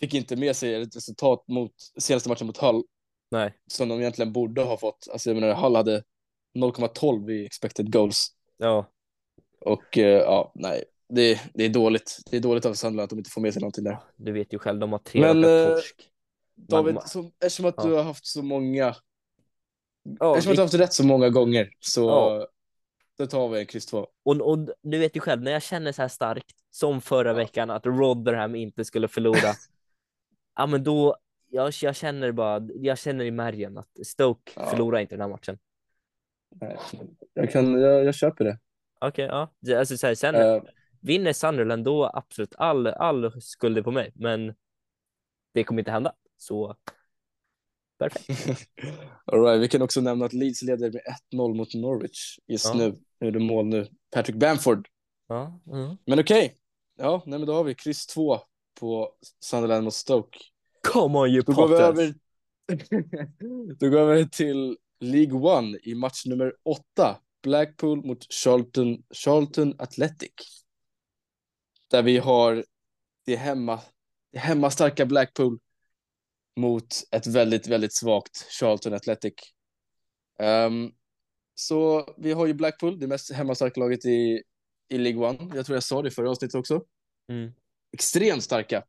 [0.00, 2.82] fick inte med sig ett resultat mot senaste matchen mot Hull
[3.30, 5.08] Nej, som de egentligen borde ha fått.
[5.12, 6.02] Alltså, jag menar, Hull hade
[6.58, 8.26] 0,12 i expected goals.
[8.56, 8.86] ja,
[9.60, 12.18] Och eh, ja, nej, det, det är dåligt.
[12.30, 13.98] Det är dåligt av Sunderland att de inte får med sig någonting där.
[14.16, 16.08] du vet ju själv, de har tre Men, eh, torsk.
[16.54, 17.84] David, Man- som, eftersom att Ja.
[17.84, 18.96] du har haft så många,
[20.20, 22.46] Ja, eftersom att du har haft rätt så många gånger så Ja.
[23.22, 24.06] Då tar vi en kryss 2.
[24.24, 27.34] Och, och du vet ju själv, när jag känner så här starkt som förra Ja.
[27.34, 29.52] veckan att Rotherham inte skulle förlora.
[30.56, 31.16] ja, men då,
[31.48, 34.66] jag, jag känner bara, jag känner i märgen att Stoke Ja.
[34.66, 35.58] förlorar inte den här matchen.
[36.60, 36.76] Nej,
[37.34, 38.58] jag, kan, jag, jag köper det.
[39.00, 39.54] Okej, ja.
[39.60, 40.62] Det- Alltså, så här, sen Eh,
[41.00, 44.54] vinner Sunderland då absolut all, all skuld är på mig, men
[45.54, 46.12] det kommer inte hända.
[46.36, 46.76] Så
[47.98, 48.28] perfekt.
[49.24, 51.00] All right, vi kan också nämna att Leeds leder med
[51.32, 52.74] 1-0 mot Norwich just Ja.
[52.74, 52.94] nu.
[53.22, 53.88] Nu är det mål nu.
[54.10, 54.88] Patrick Bamford.
[55.28, 55.96] Ja, mm.
[56.06, 56.56] Men okej.
[56.98, 58.40] Ja, nej, men då har vi kryss 2
[58.80, 60.38] på Sunderland mot Stoke.
[60.92, 62.14] Come on you Då går vi över,
[63.78, 67.18] då går vi över till League One i match nummer 8.
[67.42, 70.32] Blackpool mot Charlton, Charlton Athletic.
[71.90, 72.64] Där vi har
[73.26, 73.80] det hemma,
[74.32, 75.58] det hemmastarka Blackpool
[76.56, 79.34] mot ett väldigt, väldigt svagt Charlton Athletic.
[80.38, 80.92] Ehm,
[81.54, 84.42] så vi har ju Blackpool, det mest hemmastarka laget i,
[84.88, 85.56] i League One.
[85.56, 86.84] Jag tror jag sa det i förra avsnittet också.
[87.28, 87.52] Mm.
[87.92, 88.84] Extremt starka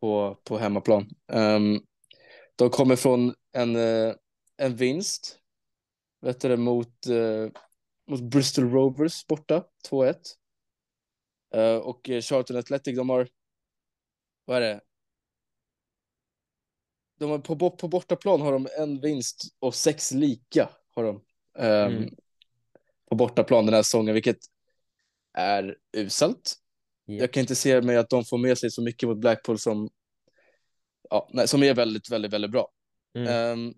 [0.00, 1.10] på, på hemmaplan.
[1.32, 1.80] Ehm,
[2.56, 4.14] de kommer från en, eh,
[4.56, 5.38] en vinst
[6.20, 7.50] vet du, mot, eh,
[8.10, 10.16] mot Bristol Rovers borta, 2-1.
[11.54, 13.28] Eh, och Charlton Athletic, de har,
[14.44, 14.80] vad är det?
[17.18, 21.24] De har, på, på bortaplan har de en vinst och sex lika har de.
[21.58, 22.14] Ehm, Mm.
[23.10, 24.38] På bortaplan den här säsongen, vilket
[25.32, 26.54] är uselt.
[27.04, 27.14] Ja.
[27.14, 29.90] Jag kan inte se mig att de får med sig så mycket mot Blackpool som,
[31.10, 32.68] ja, nej, som är väldigt, väldigt, väldigt bra.
[33.14, 33.28] Mm.
[33.28, 33.74] Ehm,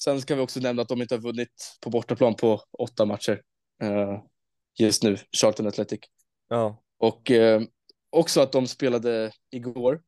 [0.00, 3.42] sen ska vi också nämna att de inte har vunnit på bortaplan på åtta matcher
[3.82, 4.22] eh,
[4.78, 6.00] just nu, Charlton Athletic.
[6.48, 7.62] Ja, Och eh,
[8.10, 10.02] också att de spelade igår.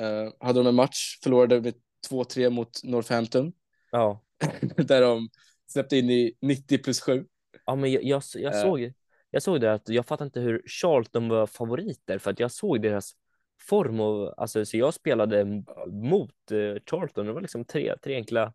[0.00, 1.74] Eh, hade de en match, förlorade med
[2.10, 3.52] 2-3 mot Northampton,
[3.90, 4.24] ja.
[4.76, 5.28] där de
[5.68, 7.26] släppte in i 90 plus 7.
[7.66, 8.62] Ja, men jag, jag, jag, Eh.
[8.62, 8.92] såg,
[9.30, 12.82] jag såg det att jag fattar inte hur Charlton var favoriter för att jag såg
[12.82, 13.12] deras
[13.60, 15.44] form och alltså så jag spelade
[15.86, 17.26] mot eh, Charlton.
[17.26, 18.54] Det var liksom tre, tre enkla,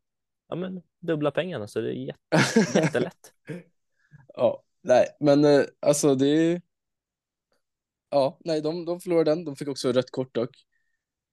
[0.49, 2.19] ja men dubbla pengarna så det är jätte,
[2.79, 3.33] jättelätt.
[4.33, 6.61] ja, nej, men eh, alltså det är...
[8.09, 9.45] Ja, nej, de, de förlorade den.
[9.45, 10.65] De fick också rött kort dock.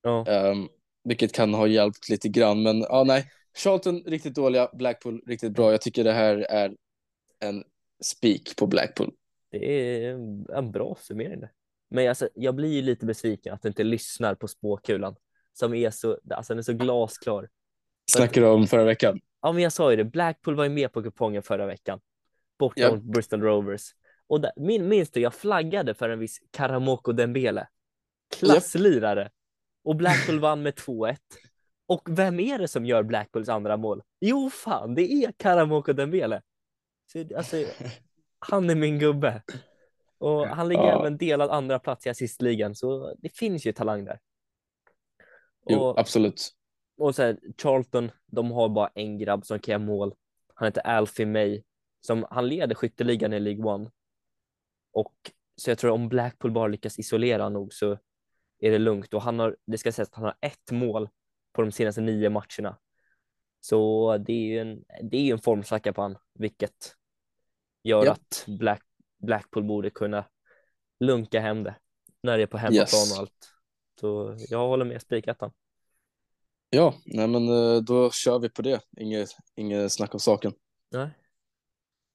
[0.02, 0.68] Ja, Um,
[1.04, 3.30] vilket kan ha hjälpt lite grann, men ja, nej.
[3.56, 5.70] Charlton riktigt dåliga, Blackpool riktigt bra.
[5.70, 6.76] Jag tycker det här är
[7.40, 7.64] en
[8.02, 9.12] spik på Blackpool.
[9.50, 10.14] det är
[10.54, 11.42] en bra summering.
[11.90, 15.16] Men alltså, jag blir ju lite besviken att du inte lyssnar på spåkulan.
[15.52, 17.48] som är så, alltså den är så glasklar.
[18.10, 19.20] Snackar du om förra veckan?
[19.42, 20.04] Ja, men jag sa ju det.
[20.04, 22.00] Blackpool var ju med på kupongen förra veckan.
[22.58, 22.92] Borta Japp.
[22.92, 23.82] mot Bristol Rovers.
[24.26, 27.68] Och där, min, minns du, jag flaggade för en viss Karamoko Dembele.
[28.38, 29.30] Klasslirare.
[29.84, 31.16] Och Blackpool vann med 2-1.
[31.90, 34.03] Och vem är det som gör Blackpools andra mål?
[34.20, 36.42] Jo, fan, det är Karamoko Dembele.
[37.12, 37.57] Så, alltså,
[38.38, 39.42] han är min gubbe.
[40.18, 41.00] Och han ligger Ja.
[41.00, 44.18] även delad andra plats i assistligan, så det finns ju talang där.
[45.66, 46.50] Jo, Och, absolut.
[46.98, 50.14] och så här, Charlton, de har bara en grabb som kan göra mål.
[50.55, 51.62] Han heter Alfie May,
[52.00, 53.90] som han leder skytteligan i League One.
[54.92, 55.14] Och
[55.57, 57.98] så jag tror om Blackpool bara lyckas isolera nog så
[58.59, 59.14] är det lugnt.
[59.14, 61.09] Och han har, det ska sägas att han har ett mål
[61.52, 62.78] på de senaste nio matcherna.
[63.60, 66.94] Så det är ju en, det är en formsvacka på han, vilket
[67.82, 68.18] gör Japp.
[68.18, 68.82] att Black,
[69.18, 70.24] Blackpool borde kunna
[71.00, 71.74] lunka hem det
[72.22, 73.12] när det är på hemmaplan Yes.
[73.12, 73.50] och allt.
[74.00, 75.52] Så jag håller med spikettan.
[76.70, 78.80] Ja, nej men eh, då kör vi på det.
[78.96, 80.52] Inget, inget snack om saken.
[80.90, 81.08] Nej.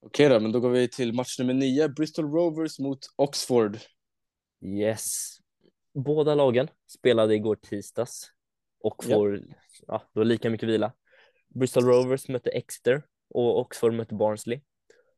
[0.01, 1.89] Okej då, men då går vi till match nummer nio.
[1.89, 3.77] Bristol Rovers mot Oxford.
[4.65, 5.37] Yes.
[5.93, 8.31] Båda lagen spelade igår tisdags
[8.85, 9.15] och Ja.
[9.15, 9.41] får
[9.87, 10.91] ja, då lika mycket vila.
[11.47, 14.61] Bristol Rovers mötte Exeter och Oxford mötte Barnsley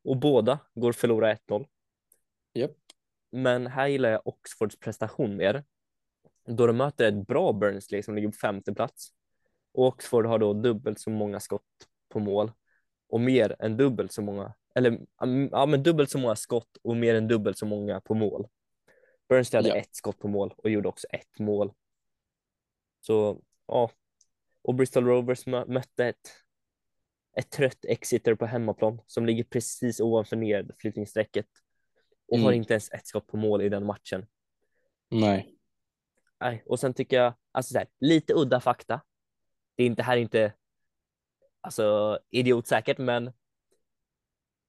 [0.03, 1.65] och båda går förlora 1-0.
[2.53, 2.71] Japp.
[3.31, 5.63] Men här gillar jag Oxfords prestation mer
[6.45, 9.09] då de möter ett bra Barnsley som ligger på femte plats.
[9.73, 11.63] Och Oxford har då dubbelt så många skott
[12.09, 12.51] på mål
[13.09, 14.99] och mer än dubbelt så många, eller
[15.51, 18.47] ja, men dubbelt så många skott och mer än dubbelt så många på mål.
[19.29, 19.75] Burnsley hade Ja.
[19.75, 21.73] ett skott på mål och gjorde också ett mål.
[23.01, 23.91] Så ja,
[24.61, 26.31] och Bristol Rovers mö- mötte ett,
[27.37, 31.47] ett trött Exeter på hemmaplan som ligger precis ovanför nedflyttningsstrecket
[32.27, 32.57] och har Mm.
[32.57, 34.25] inte ens ett skott på mål i den matchen.
[35.09, 35.53] Nej.
[36.39, 39.01] Nej, och sen tycker jag, alltså så här, lite udda fakta.
[39.75, 40.53] Det är inte här är inte
[41.61, 43.33] alltså idiotsäkert, men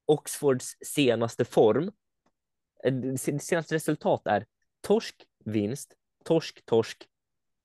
[0.07, 1.93] Oxfords senaste form,
[2.85, 4.47] eh, senaste resultat är
[4.81, 7.09] torsk, vinst, torsk, torsk,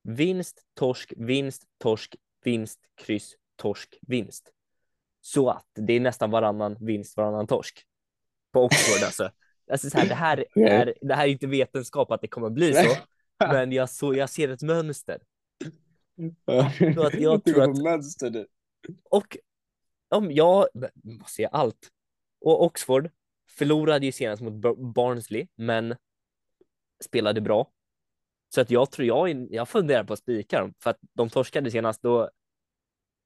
[0.04, 4.52] vinst, torsk, vinst, torsk, vinst, kryss, torsk, vinst.
[5.22, 7.86] Så att det är nästan varannan vinst, varannan torsk
[8.52, 9.32] på Oxford alltså.
[9.72, 12.74] alltså så här, det, här är, det här är inte vetenskap att det kommer bli
[12.74, 12.96] så,
[13.40, 15.22] men jag, så, jag ser ett mönster.
[16.96, 18.48] Så att jag Du tror att- mönster nu.
[19.04, 19.38] Och
[20.10, 21.90] om jag, vad ser jag allt?
[22.42, 23.10] Och Oxford
[23.50, 25.96] förlorade ju senast mot Bar- Barnsley, men
[27.04, 27.72] spelade bra.
[28.54, 31.72] Så att jag tror jag, jag funderar på att spika dem för att de torskade
[31.72, 32.30] senast då.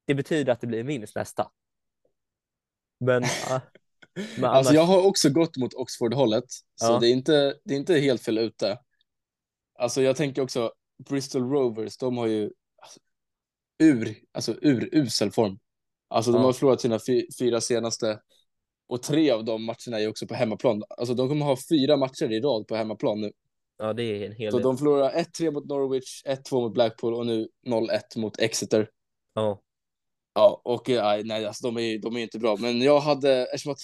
[0.06, 1.52] Det betyder att det blir minst nästa.
[3.00, 3.22] Men,
[4.36, 6.44] men annars, Alltså jag har också gått mot Oxford-hållet,
[6.76, 7.00] så Ja.
[7.00, 8.80] det, är inte, det är inte helt fel ute.
[9.80, 10.72] Alltså jag tänker också,
[11.10, 13.00] Bristol Rovers, de har ju alltså,
[13.80, 15.60] ur, alltså urusel form.
[16.08, 16.46] Alltså de Ja.
[16.46, 18.22] har förlorat sina fy, fyra senaste
[18.88, 20.84] och tre av de matcherna är också på hemmaplan.
[20.90, 23.32] Alltså de kommer ha fyra matcher i rad på hemmaplan nu.
[23.78, 24.64] Ja, det är en hel Så del.
[24.64, 28.90] de förlorar 1-3 mot Norwich, 1-2 mot Blackpool och nu 0-1 mot Exeter.
[29.34, 29.62] Ja,
[30.34, 32.58] Ja, och eh, nej, alltså de är, de är inte bra.
[32.58, 33.80] Men jag hade, eftersom att...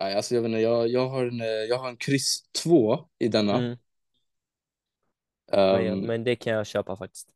[0.00, 2.98] Nej, alltså jag vet inte, jag, jag har en, eh, jag har en kryss 2
[3.18, 3.58] i denna.
[3.58, 3.76] mm,
[5.52, 7.28] men, Ehm, men det kan jag köpa faktiskt.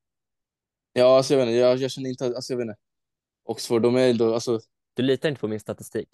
[0.93, 2.77] Ja, alltså jag vet inte, jag, jag känner inte, alltså jag vet inte.
[3.45, 4.61] Oxford, de är ändå, alltså
[4.95, 6.09] Du litar inte på min statistik?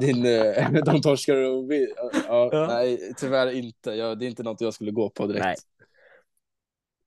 [0.00, 2.66] Din, eh, de torskar och vi, ja, Ja.
[2.68, 3.90] nej, tyvärr inte.
[3.90, 5.44] Jag, det är inte något jag skulle gå på direkt.
[5.44, 5.56] Nej.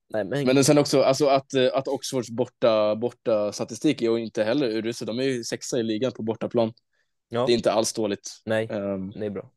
[0.08, 4.18] Nej, men, Men sen också, alltså att, eh, att Oxfords borta, borta statistik är ju
[4.24, 5.06] inte heller urusel.
[5.06, 6.72] De är ju sexa i ligan på bortaplan.
[7.28, 8.30] ja, Det är inte alls dåligt.
[8.44, 9.50] nej, Ehm, det är bra.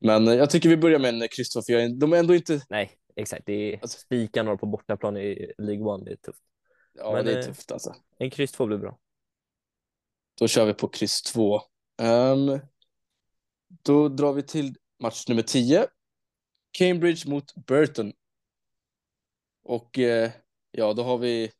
[0.00, 2.34] men eh, jag tycker vi börjar med en kryss 2, för jag de är ändå
[2.34, 3.42] inte, Nej, exakt.
[3.46, 6.04] Det är Alltså- spika några på bortaplan i League One.
[6.04, 6.42] Det är tufft.
[6.94, 7.94] ja Men, det är tufft alltså.
[8.18, 8.98] En kryss två blir bra.
[10.40, 11.60] Då kör vi på kryss 2.
[12.02, 12.60] Um,
[13.82, 15.86] då drar vi till match nummer 10.
[16.72, 18.12] Cambridge mot Burton.
[19.64, 20.30] Och eh,
[20.70, 21.52] ja, då har vi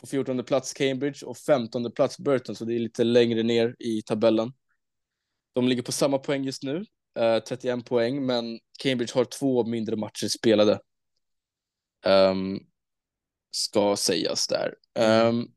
[0.00, 4.02] på 14 plats Cambridge och 15 plats Burton, så det är lite längre ner i
[4.02, 4.52] tabellen.
[5.52, 6.84] De ligger på samma poäng just nu,
[7.18, 10.80] eh, 31 poäng, men Cambridge har två mindre matcher spelade.
[12.06, 12.60] Um,
[13.50, 14.74] ska sägas där.
[14.98, 15.54] Um,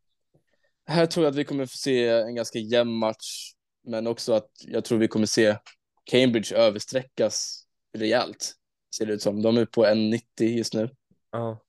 [0.86, 3.54] här tror jag att vi kommer få se en ganska jämn match,
[3.88, 5.58] men också att jag tror vi kommer se
[6.04, 8.54] Cambridge översträckas rejält,
[8.96, 9.42] ser det ut som.
[9.42, 10.90] De är på 1,90 just nu.
[11.32, 11.60] Ja,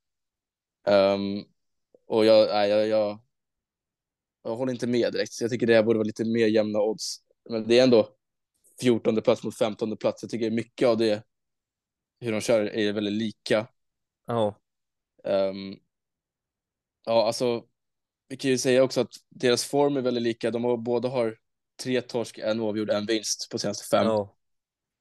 [0.89, 1.45] Ehm,
[2.07, 3.19] och jag, nej, jag, jag,
[4.43, 6.81] jag håller inte med direkt, så jag tycker det här borde vara lite mer jämna
[6.81, 7.19] odds.
[7.51, 8.09] Men det är ändå
[8.81, 10.23] 14 plats mot 15 plats.
[10.23, 11.23] Jag tycker mycket av det,
[12.21, 13.67] hur de kör, är väldigt lika.
[14.27, 14.61] ja,
[15.25, 15.77] Ehm,
[17.05, 17.65] ja, alltså,
[18.29, 20.51] vi kan ju säga också att deras form är väldigt lika.
[20.51, 21.39] De har, båda har
[21.83, 24.07] tre torsk, en oavgjord, en vinst på senaste fem.
[24.07, 24.37] Ja,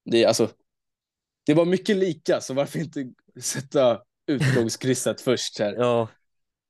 [0.05, 0.49] Det är alltså,
[1.45, 5.73] det var mycket lika, så varför inte sätta utgångskrysset först här?
[5.73, 6.09] ja,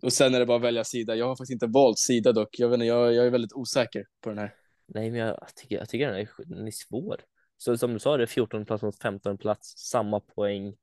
[0.01, 1.15] Och sen är det bara att välja sida.
[1.15, 2.59] Jag har faktiskt inte valt sida dock.
[2.59, 4.55] Jag vet inte, jag, jag är väldigt osäker på den här.
[4.87, 7.21] nej, men jag tycker, jag tycker den är, den är svår.
[7.57, 10.75] Så som du sa, det är 14 plats mot 15 plats, samma poäng.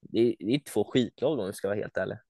[0.00, 2.18] Det är, det är två skitlag om vi ska vara helt ärlig.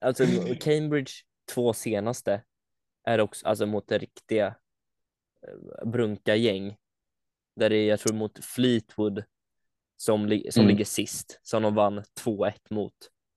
[0.00, 0.24] Alltså
[0.60, 1.12] Cambridge
[1.54, 2.42] två senaste
[3.04, 4.46] är också alltså mot det riktiga
[5.48, 6.76] eh, brunka gäng.
[7.56, 9.24] Där det är, jag tror mot Fleetwood
[9.96, 10.68] som, som Mm.
[10.68, 12.94] ligger sist, som de vann 2-1 mot.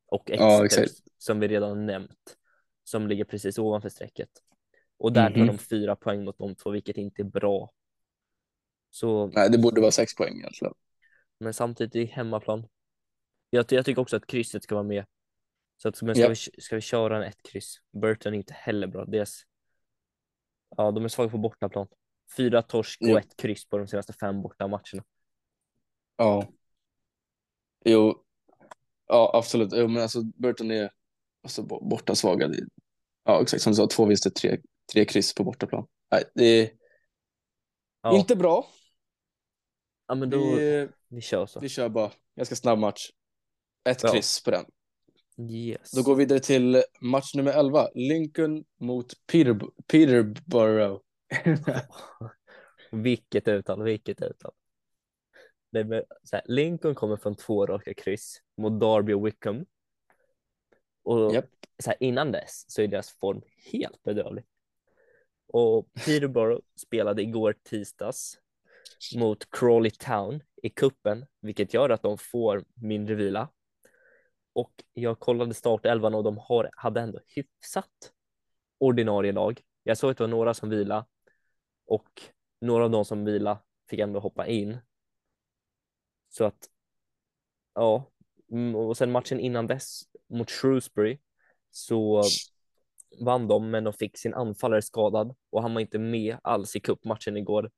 [0.08, 1.02] Och Ja, Exeter exakt.
[1.18, 2.38] som vi redan nämnt,
[2.84, 4.30] som ligger precis ovanför strecket.
[4.98, 5.48] Och där tar Mhm.
[5.48, 7.72] de fyra poäng mot de två, vilket inte är bra.
[8.90, 10.74] Så, Nej, det borde vara sex poäng egentligen.
[11.40, 12.68] men samtidigt i hemmaplan.
[13.50, 15.06] Jag, jag tycker också att krysset ska vara med.
[15.78, 16.30] Så att, men ska, Ja.
[16.30, 17.82] vi, ska vi köra en ett kryss?
[18.02, 19.06] Burton är inte heller bra.
[19.06, 19.42] Deras,
[20.78, 21.88] ja, de är svaga på bortaplan.
[22.38, 23.20] Fyra torsk och Ja.
[23.20, 25.04] ett kryss på de senaste fem borta matcherna.
[26.18, 26.48] Ja.
[27.86, 28.24] Jo,
[29.08, 29.70] ja absolut.
[29.74, 30.92] Jo, men alltså Burton är
[31.44, 32.50] alltså, bo- borta svaga.
[33.24, 34.58] Ja, exakt som du sa, två vinster, tre,
[34.94, 35.88] tre kryss på bortaplan.
[36.12, 36.70] Nej, det är
[38.02, 38.68] Ja, inte bra.
[40.08, 41.60] ja men då, vi, Vi, kör så.
[41.60, 43.10] vi kör bara ganska snabb match.
[43.90, 44.12] Ett Ja.
[44.12, 44.66] kryss på den.
[45.38, 45.92] Yes.
[45.92, 47.88] Då går vi vidare till match nummer 11.
[47.94, 51.02] Lincoln mot Peter, Peterborough.
[52.92, 54.52] Vilket uttal, vilket uttal.
[56.32, 59.66] Här, Lincoln kommer från två raka kryss mot Derby och Wickham.
[61.04, 61.46] Och Japp.
[61.84, 64.46] så här, innan dess så är deras form helt bedrövlig.
[65.48, 68.40] Och Peterborough spelade igår tisdags
[69.16, 73.50] mot Crawley Town i kuppen, vilket gör att de får mindre vila.
[74.56, 78.12] Och jag kollade startelvan och de har, hade ändå hyfsat
[78.78, 79.62] ordinarie lag.
[79.84, 81.06] Jag såg att det var några som vila
[81.86, 82.22] och
[82.62, 84.78] några av de som vila fick ändå hoppa in.
[86.30, 86.70] Så att,
[87.74, 88.12] ja,
[88.52, 91.20] Mm, och sen matchen innan dess mot Shrewsbury
[91.72, 92.24] så
[93.22, 96.80] vann de, men de fick sin anfallare skadad och han var inte med alls i
[96.80, 97.72] cupmatchen igår.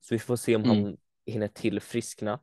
[0.00, 0.96] Så vi får se om han Mm.
[1.26, 2.40] hinner tillfriskna.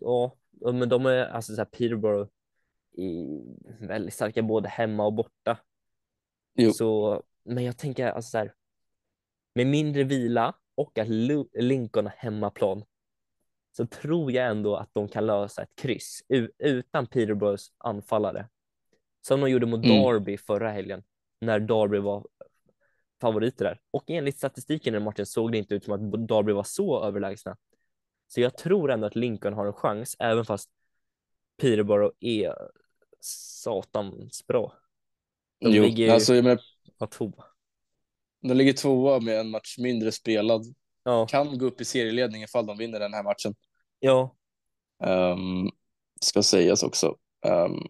[0.00, 0.36] Ja,
[0.72, 2.30] men de är alltså så här Peterborough
[2.94, 3.42] i
[3.80, 5.58] väldigt starka både hemma och borta.
[6.54, 6.72] Jo.
[6.72, 8.54] Så, men jag tänker alltså så här,
[9.54, 11.08] med mindre vila och att
[11.52, 12.84] Lincoln har hemmaplan
[13.76, 16.22] så tror jag ändå att de kan lösa ett kryss
[16.58, 18.48] utan Peterborough anfallare.
[19.20, 20.02] Som de gjorde mot Mm.
[20.02, 21.02] Derby förra helgen
[21.40, 22.26] när Derby var
[23.20, 23.80] favoriter där.
[23.90, 27.56] Och enligt statistiken i matchen såg det inte ut som att Derby var så överlägsna.
[28.26, 30.70] Så jag tror ändå att Lincoln har en chans även fast
[31.56, 32.54] Peterborough är
[33.24, 34.72] satans bra.
[35.60, 36.60] De Jo, ligger alltså jag menar,
[36.98, 37.32] Ja, två.
[38.40, 40.62] de ligger tvåa med en match mindre spelad.
[41.02, 43.54] Ja, Kan gå upp i serieledning ifall de vinner den här matchen.
[44.00, 44.36] ja,
[45.04, 45.70] Um,
[46.20, 47.16] ska sägas också.
[47.46, 47.86] Um,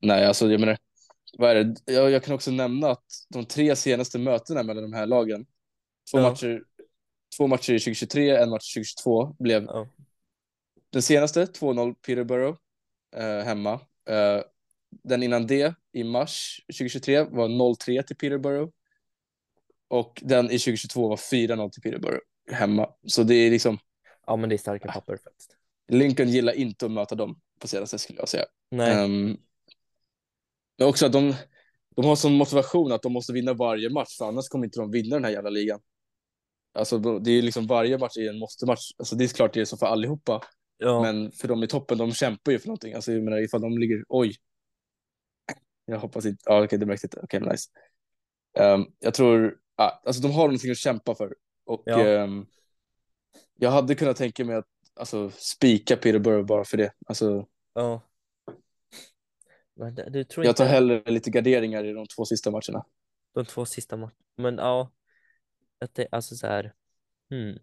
[0.00, 0.78] nej, alltså jag menar,
[1.38, 1.92] vad är det?
[1.92, 5.46] Jag, jag kan också nämna att de tre senaste mötena mellan de här lagen,
[6.10, 6.28] två, Ja.
[6.30, 6.64] matcher,
[7.36, 9.88] två matcher i 2023, en match 2022, blev ja,
[10.90, 12.58] den senaste 2-0 Peterborough
[13.16, 13.80] eh, hemma.
[14.08, 14.42] Eh,
[15.04, 18.72] den innan det, i mars 2023, var 0-3 till Peterborough.
[19.88, 22.88] Och den i 2022 var 4-0 till Peterborough hemma.
[23.06, 23.78] Så det är liksom,
[24.26, 25.56] ja, men det är starka papper faktiskt.
[25.88, 28.44] Lincoln gillar inte att möta dem på senaste skulle jag säga.
[28.70, 29.36] Nej, Um,
[30.78, 31.34] men också att de,
[31.96, 34.90] de har sån motivation att de måste vinna varje match, för annars kommer inte de
[34.90, 35.80] vinna den här jävla ligan.
[36.74, 38.90] Alltså de- det är liksom varje match är en måste-match.
[38.98, 40.40] Alltså det är klart det är så för allihopa,
[40.78, 42.94] ja, men för de i toppen, de kämpar ju för någonting.
[42.94, 44.36] Alltså jag menar ifall de ligger, oj.
[45.84, 47.70] Jag hoppas inte, ja okej det märks inte, okej men nice.
[48.58, 51.36] Um, jag tror, ja, alltså de har någonting att kämpa för.
[51.64, 52.00] Och Ja.
[52.06, 52.46] ehm,
[53.54, 56.92] jag hade kunnat tänka mig att alltså, spika Peterborough bara för det.
[57.06, 58.00] Alltså, ja.
[59.74, 62.84] Men du tror jag inte tar hellre lite garderingar i de två sista matcherna.
[63.34, 64.14] de två sista matcherna?
[64.36, 64.90] Men ja,
[65.78, 66.74] att det, alltså så här,
[67.30, 67.58] hmm.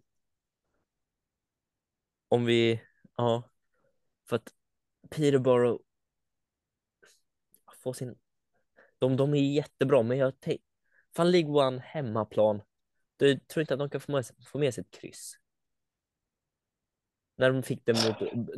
[2.29, 2.81] Om vi,
[3.21, 3.43] ja,
[4.29, 4.53] för att
[5.09, 5.81] Peterborough
[7.83, 8.15] får sin,
[8.99, 10.65] de, de är jättebra, men jag tänker,
[11.15, 12.61] fan League One hemmaplan,
[13.17, 15.37] du tror inte att de kan få med, sig- få med sig ett kryss?
[17.35, 18.17] När de fick det mot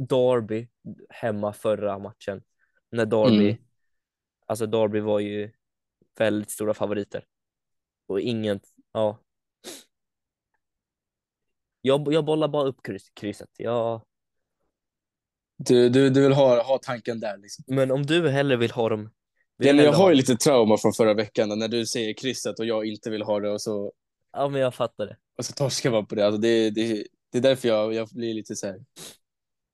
[0.09, 0.67] Derby
[1.09, 2.43] hemma förra matchen,
[2.89, 3.63] när Derby, Mm.
[4.45, 5.51] alltså Derby var ju
[6.17, 7.25] väldigt stora favoriter.
[8.05, 8.59] Och ingen,
[8.91, 9.17] ja.
[11.81, 13.49] Jag, jag bollar bara upp kryss, krysset.
[13.57, 14.01] Jag,
[15.57, 17.63] Du, du, du vill ha, ha tanken där liksom.
[17.67, 19.11] Men om du hellre vill ha dem...
[19.57, 22.13] vill Ja, men jag har ha- ju lite trauma från förra veckan när du säger
[22.13, 23.93] krysset och jag inte vill ha det och så,
[24.33, 25.17] Ja, men jag fattar det.
[25.37, 26.25] och så torskar man på det.
[26.25, 28.79] Alltså det, det, det är därför jag, jag blir lite så här,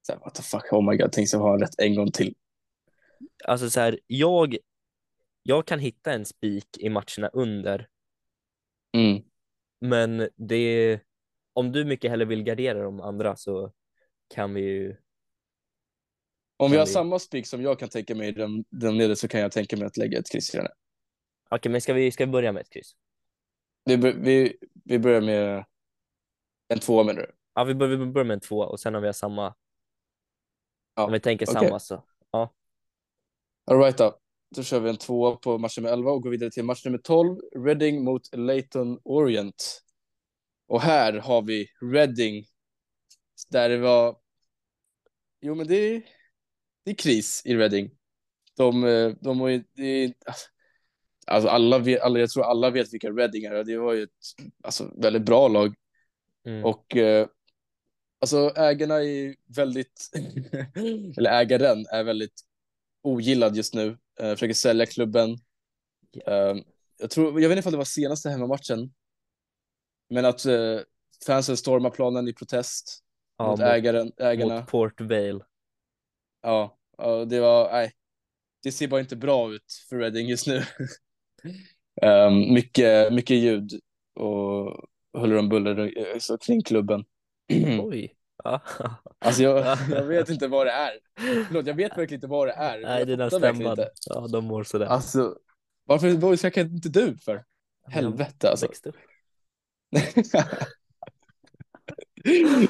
[0.08, 2.12] så här, what the fuck, oh my god, tänk så jag har rätt en gång
[2.12, 2.36] till.
[3.46, 4.58] Alltså så här, jag,
[5.44, 7.88] jag kan hitta en spik i matcherna under,
[8.98, 9.24] Mm.
[9.82, 11.00] men det,
[11.54, 13.72] om du mycket hellre vill gardera de andra så
[14.36, 14.96] kan vi ju...
[16.60, 19.42] Om vi har samma spik som jag kan tänka mig den, den nere så kan
[19.42, 20.66] jag tänka mig att lägga ett kryss i den.
[20.66, 20.74] här.
[21.50, 22.96] Okej, men ska vi, ska vi börja med ett kryss?
[23.86, 25.66] Vi, bör- vi, vi börjar med
[26.68, 27.32] en tvåa menar du?
[27.54, 29.56] Ja, vi börjar, vi börjar med en två och sen om vi har samma,
[30.96, 31.68] Ja, om vi tänker okej.
[31.68, 32.04] samma så.
[33.66, 34.20] All right då.
[34.56, 36.98] Då kör vi en tvåa på match nummer 11 och går vidare till match nummer
[36.98, 37.38] 12.
[37.66, 39.82] Reading mot Leighton Orient.
[40.68, 42.46] Och här har vi Reading.
[43.50, 44.18] Där det var...
[45.42, 46.04] Jo, men det
[46.90, 47.92] det är kris i Reading.
[48.58, 49.64] De, eh, de har ju...
[49.74, 50.14] Det.
[51.28, 53.64] Alltså alla vet, alla, jag tror alla vet vilka Reading är.
[53.64, 54.10] Det var ju ett
[54.64, 55.76] alltså, väldigt bra lag.
[56.46, 56.66] Mm.
[56.66, 57.28] Och eh,
[58.22, 60.10] alltså ägarna är väldigt,
[61.18, 62.42] eller ägaren är väldigt
[63.04, 63.98] ogillad just nu.
[64.20, 65.38] Eh, försöker sälja klubben.
[66.26, 66.56] Eh,
[66.98, 68.94] jag, tror, jag vet inte om det var senaste hemmamatchen.
[70.10, 70.80] Men att eh,
[71.26, 73.00] fansen stormar planen i protest
[73.38, 74.56] ja, mot, mot, ägaren, ägarna.
[74.56, 75.40] mot Port Vale.
[76.42, 76.79] Ja,
[77.28, 77.92] det var, nej.
[78.64, 80.64] Det ser bara inte bra ut för Reading just nu.
[82.02, 83.72] um, mycket, mycket ljud
[84.16, 87.06] och huller om buller eh, så kring klubben.
[87.82, 88.16] Oj.
[88.44, 88.62] Ja.
[89.20, 91.00] Alltså jag, jag vet inte vad det är.
[91.48, 92.82] Förlåt, jag vet verkligen inte vad det är.
[92.82, 93.72] Nej, stämman.
[93.72, 93.90] inte.
[94.06, 94.86] Ja, de mår sådär.
[94.86, 95.38] Alltså,
[95.86, 97.46] varför käkar inte du för?
[97.88, 98.68] Helvete alltså.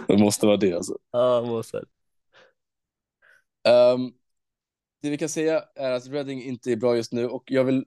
[0.07, 0.97] Det måste vara det alltså.
[1.11, 1.85] Ja, mår sådär.
[5.01, 7.85] Det vi kan säga är att Reading inte är bra just nu och jag vill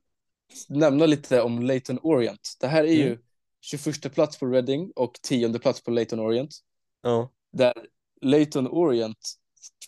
[0.69, 2.57] nämna lite om Leighton Orient.
[2.61, 3.19] Det här är ju Mm.
[3.61, 6.55] 21 plats på Reading och 10 plats på Leighton Orient.
[7.03, 7.33] Ja.
[7.53, 7.75] Där
[8.21, 9.19] Leighton Orient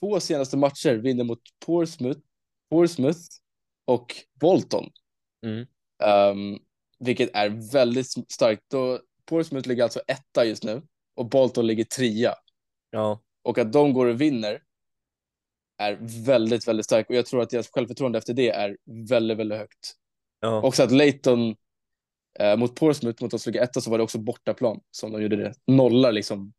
[0.01, 2.21] två senaste matcher vinner mot Portsmouth,
[2.71, 3.21] Portsmouth
[3.85, 4.91] och Bolton.
[5.47, 5.67] Mm.
[6.03, 6.59] Ehm,
[6.99, 8.63] vilket är väldigt starkt.
[8.69, 10.83] Då Portsmouth ligger alltså etta just nu
[11.15, 12.35] och Bolton ligger trea.
[12.91, 13.21] Ja.
[13.43, 14.63] Och att de går och vinner
[15.79, 17.11] är väldigt, väldigt starkt.
[17.11, 18.77] Och jag tror att deras självförtroende efter det är
[19.09, 19.95] väldigt, väldigt högt.
[20.41, 20.63] Ja.
[20.63, 21.57] Också att Leighton
[22.39, 25.37] eh, mot Portsmouth, mot oss ligger etta, så var det också bortaplan som de gjorde
[25.37, 25.55] det.
[25.67, 26.53] Nollar liksom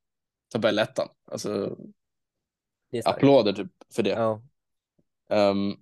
[0.52, 1.08] tabellettan.
[1.32, 1.78] Alltså
[3.06, 4.10] applåder typ för det.
[4.10, 4.42] Ja.
[5.30, 5.74] Ehm,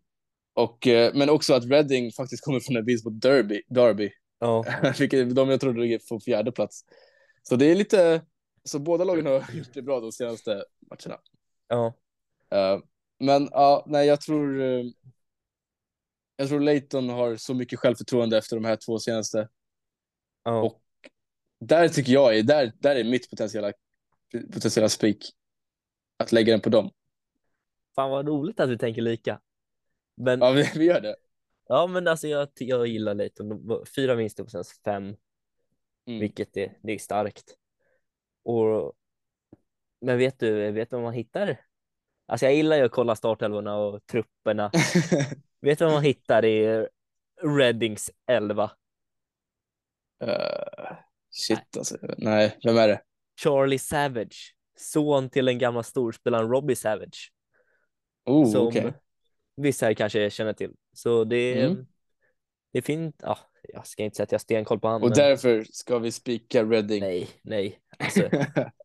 [0.53, 4.11] och, eh, men också att Reading faktiskt kommer från en vinst mot Derby, Derby
[4.43, 4.65] Ja.
[4.99, 6.85] vilket de jag trodde ligger på fjärde plats.
[7.43, 8.21] Så det är lite,
[8.63, 11.21] så båda lagen har gjort det bra de senaste matcherna.
[11.67, 11.93] Ja.
[12.51, 12.79] Eh,
[13.25, 14.61] men ja, nej, jag tror.
[14.61, 14.83] eh,
[16.35, 19.49] jag tror Leighton har så mycket självförtroende efter de här två senaste.
[20.43, 20.61] Ja.
[20.63, 20.81] Och-
[21.59, 23.73] Där tycker jag är, där, där är mitt potentiella,
[24.53, 25.25] potentiella spik.
[26.17, 26.91] Att lägga den på dem.
[27.95, 29.41] Fan vad roligt att vi tänker lika.
[30.15, 31.15] Men Ja, vi, vi gör det.
[31.67, 33.61] Ja, men alltså jag, jag gillar Leighton.
[33.95, 35.15] Fyra vinster på senaste fem,
[36.05, 36.19] Mm.
[36.19, 37.55] vilket är, det är starkt.
[38.43, 38.93] Och,
[40.01, 41.57] men vet du, vet du vad man hittar?
[42.33, 44.71] Alltså jag gillar ju att kolla startelvorna och trupperna.
[45.61, 46.87] vet du vad man hittar i
[47.41, 48.71] Reddings elva?
[50.23, 50.95] Eh,
[51.29, 51.97] shit alltså.
[52.17, 53.01] Nej, vem är det?
[53.43, 57.31] Charlie Savage, son till den gamla storspelaren Robbie Savage,
[58.25, 58.93] Oh, som okej.
[59.55, 60.71] vissa här kanske känner till.
[60.93, 61.85] Så det är, Mm.
[62.71, 63.15] det är fint.
[63.23, 63.37] Ja,
[63.73, 65.03] jag ska inte säga att jag har stenkoll på honom.
[65.03, 67.01] Och därför ska vi spika Reading.
[67.01, 67.79] Nej, nej.
[67.99, 68.29] Alltså,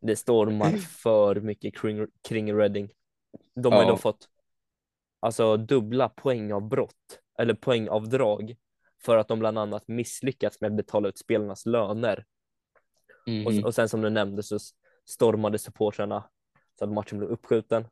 [0.00, 0.70] det stormar
[1.02, 2.90] för mycket kring, kring Reading.
[3.54, 3.90] De har ju Ja.
[3.92, 4.28] då fått
[5.20, 8.56] alltså dubbla poängavbrott eller poängavdrag
[9.04, 12.26] för att de bland annat misslyckats med att betala ut spelarnas löner.
[13.26, 13.46] Mhm.
[13.46, 14.58] Och, och sen som du nämnde så
[15.04, 16.30] stormade supportrarna
[16.78, 17.88] så att matchen blev uppskjuten.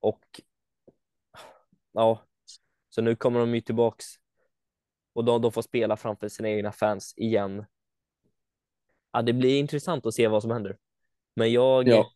[0.00, 0.24] Och
[1.92, 2.22] ja,
[2.88, 4.04] så nu kommer de ju tillbaks
[5.12, 7.64] och de, de får spela framför sina egna fans igen.
[9.12, 10.78] Ja, det blir intressant att se vad som händer.
[11.34, 12.12] Men jag, Ja.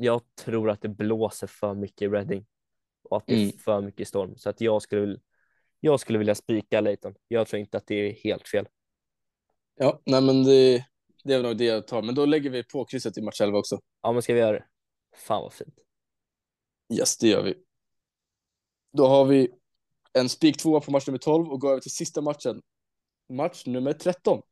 [0.00, 2.46] Jag tror att det blåser för mycket i Reading
[3.02, 3.58] och att det är Mm.
[3.58, 5.20] för mycket storm så att jag skulle,
[5.80, 7.14] jag skulle vilja spika Leighton.
[7.28, 8.68] Jag tror inte att det är helt fel.
[9.74, 10.86] Ja, nej men det,
[11.24, 12.02] det är nog det jag tar.
[12.02, 13.80] Men då lägger vi på krysset i match 11 också.
[14.02, 14.64] Ja, men ska vi göra det?
[15.16, 15.74] Fan vad fint.
[16.94, 17.54] Yes, det gör vi.
[18.92, 19.50] Då har vi
[20.12, 22.62] en spik tvåa på match nummer 12 och går över till sista matchen.
[23.28, 24.42] Match nummer 13.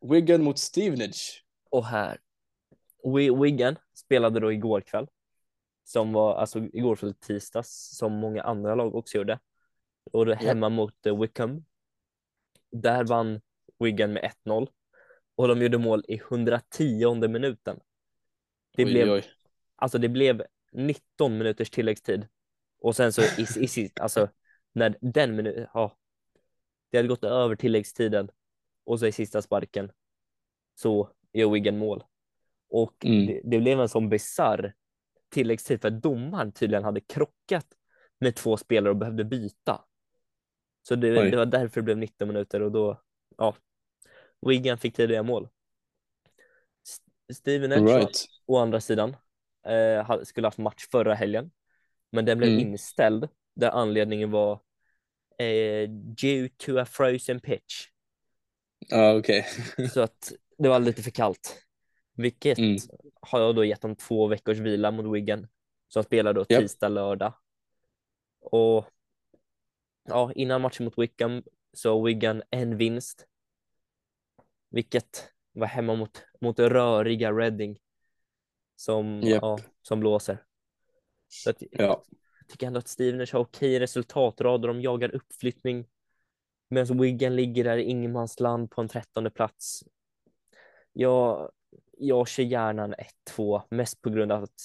[0.00, 1.44] Wigan mot Stevenage.
[1.70, 2.18] Och här.
[3.04, 5.08] Wi- Wigan spelade då igår kväll.
[5.84, 9.38] som var alltså igår för tisdags som många andra lag också gjorde.
[10.12, 11.64] Och det hemma mot uh, Wickham.
[12.72, 13.40] Där vann
[13.78, 14.68] Wigan med 1-0
[15.36, 17.80] och de gjorde mål i 110 minuten.
[18.76, 19.24] Det oj, blev oj.
[19.76, 20.42] alltså det blev
[20.72, 22.28] 19 minuters tilläggstid
[22.78, 23.46] och sen så i,
[23.76, 24.28] i, alltså
[24.72, 25.98] när den minuten, ja,
[26.90, 28.30] det hade gått över tilläggstiden
[28.84, 29.92] och så i sista sparken
[30.74, 32.04] så gör Wigan mål.
[32.74, 33.26] Och Mm.
[33.26, 34.74] det, det blev en sån bisarr
[35.30, 37.66] tilläggstid för att domaren tydligen hade krockat
[38.20, 39.84] med två spelare och behövde byta.
[40.82, 43.02] Så det, det var därför det blev 19 minuter och då,
[43.38, 43.56] ja,
[44.46, 45.48] Wigan fick tidiga mål.
[47.32, 48.24] Steven Edge right.
[48.46, 49.16] å andra sidan
[49.66, 51.50] eh, skulle haft match förra helgen,
[52.12, 52.60] men den blev Mm.
[52.60, 54.60] inställd där anledningen var
[55.38, 57.86] eh, due to a frozen pitch.
[58.78, 59.46] Ja, okej.
[59.92, 61.63] Så att det var lite för kallt.
[62.14, 62.76] Vilket Mm.
[63.20, 65.46] har jag då gett dem två veckors vila mot Wigan
[65.88, 66.60] som spelar då Japp.
[66.62, 67.32] tisdag, lördag.
[68.40, 68.86] Och
[70.04, 71.42] ja, innan matchen mot Wickham
[71.72, 73.26] så har Wigan en vinst.
[74.70, 77.78] Vilket var hemma mot, mot röriga Reading
[78.76, 79.42] som, Japp.
[79.42, 80.44] ja, som blåser.
[81.28, 82.02] Så att, Ja.
[82.40, 85.86] jag tycker ändå att Stevenage har okej resultatrad och de jagar uppflyttning.
[86.68, 89.84] Medan Wigan ligger där i ingenmansland på en trettonde plats.
[90.92, 91.50] Jag,
[91.98, 92.94] jag kör gärna en
[93.28, 94.60] 1-2, mest på grund av att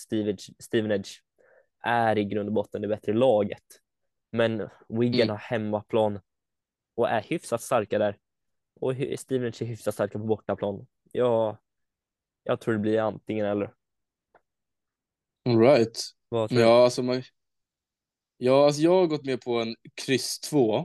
[0.59, 1.23] Stevenage,
[1.83, 3.63] är i grund och botten det bättre laget.
[4.31, 5.29] Men Wigan Mm.
[5.29, 6.19] har hemmaplan
[6.95, 8.17] och är hyfsat starka där.
[8.79, 10.87] Och Stevenage är hyfsat starka på bortaplan.
[11.11, 11.57] Jag,
[12.43, 13.73] jag tror det blir antingen eller.
[15.45, 16.01] All right.
[16.29, 16.65] Vad tror du?
[16.65, 17.23] Ja, alltså, man...
[18.37, 19.75] ja, alltså jag har gått med på en
[20.05, 20.77] kryss 2.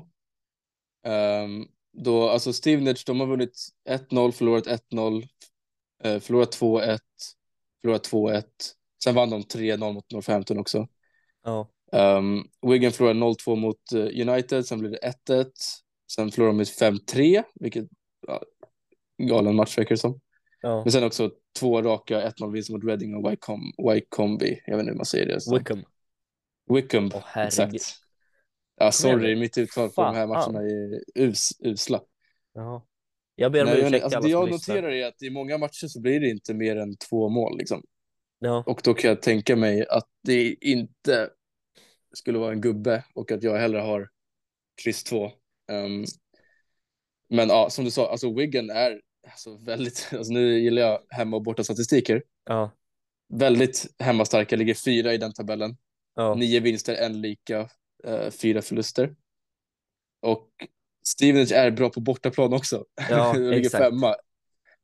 [1.06, 5.28] Um, då, alltså Stevenage, de har vunnit 1-0, förlorat 1-0,
[6.04, 6.98] eh, förlorat 2-1,
[7.82, 8.44] förlorat 2-1.
[9.04, 10.88] Sen vann de 3-0 mot Northampton också.
[11.44, 15.50] Ja, Um, Wigan förlorade 0-2 mot eh, United, sen blev det 1-1.
[16.12, 17.84] Sen förlorade de med 5-3, vilket
[18.26, 18.42] ja,
[19.18, 20.20] galen match verkar det som.
[20.60, 20.82] ja.
[20.82, 23.92] Men sen också två raka 1-0 vinster mot Reading och Wycombe.
[23.92, 24.60] Wycombe.
[24.66, 25.40] Jag vet inte hur man säger det.
[25.40, 25.58] Så.
[25.58, 25.84] Wickham.
[26.74, 27.46] Wickham, herregud.
[27.46, 28.00] exakt.
[28.76, 32.00] Ja, sorry, mitt uttal på de här matcherna är us, usla.
[32.52, 32.86] Ja.
[33.34, 34.74] Jag ber om Nej, jag, ursäkt alltså, det jag lyssnar.
[34.74, 37.58] noterar är att i många matcher så blir det inte mer än två mål.
[37.58, 37.82] Liksom.
[38.38, 41.30] Ja, Och då kan jag tänka mig att det inte
[42.12, 44.08] skulle vara en gubbe och att jag hellre har
[44.82, 45.24] kryss 2.
[45.72, 46.04] Um,
[47.28, 51.36] men ja, som du sa, alltså Wigan är alltså, väldigt, alltså, nu gillar jag hemma
[51.36, 52.22] och borta statistiker.
[52.44, 52.70] ja,
[53.28, 55.76] Väldigt hemmastarka, ligger fyra i den tabellen.
[56.14, 56.34] ja.
[56.34, 57.68] Nio vinster, en lika,
[58.04, 59.14] eh, fyra förluster.
[60.20, 60.48] Och
[61.08, 62.84] Stevenage är bra på bortaplan också.
[63.10, 64.16] Ja, ligger femma.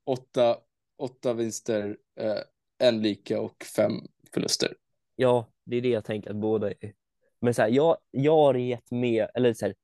[0.07, 0.59] Åtta,
[0.99, 2.39] åtta vinster, eh,
[2.79, 3.93] en lika och fem
[4.35, 4.75] förluster.
[5.17, 6.93] Ja, det är det jag tänker att båda är.
[7.41, 9.75] Men så här, jag, jag har gett med, eller så här,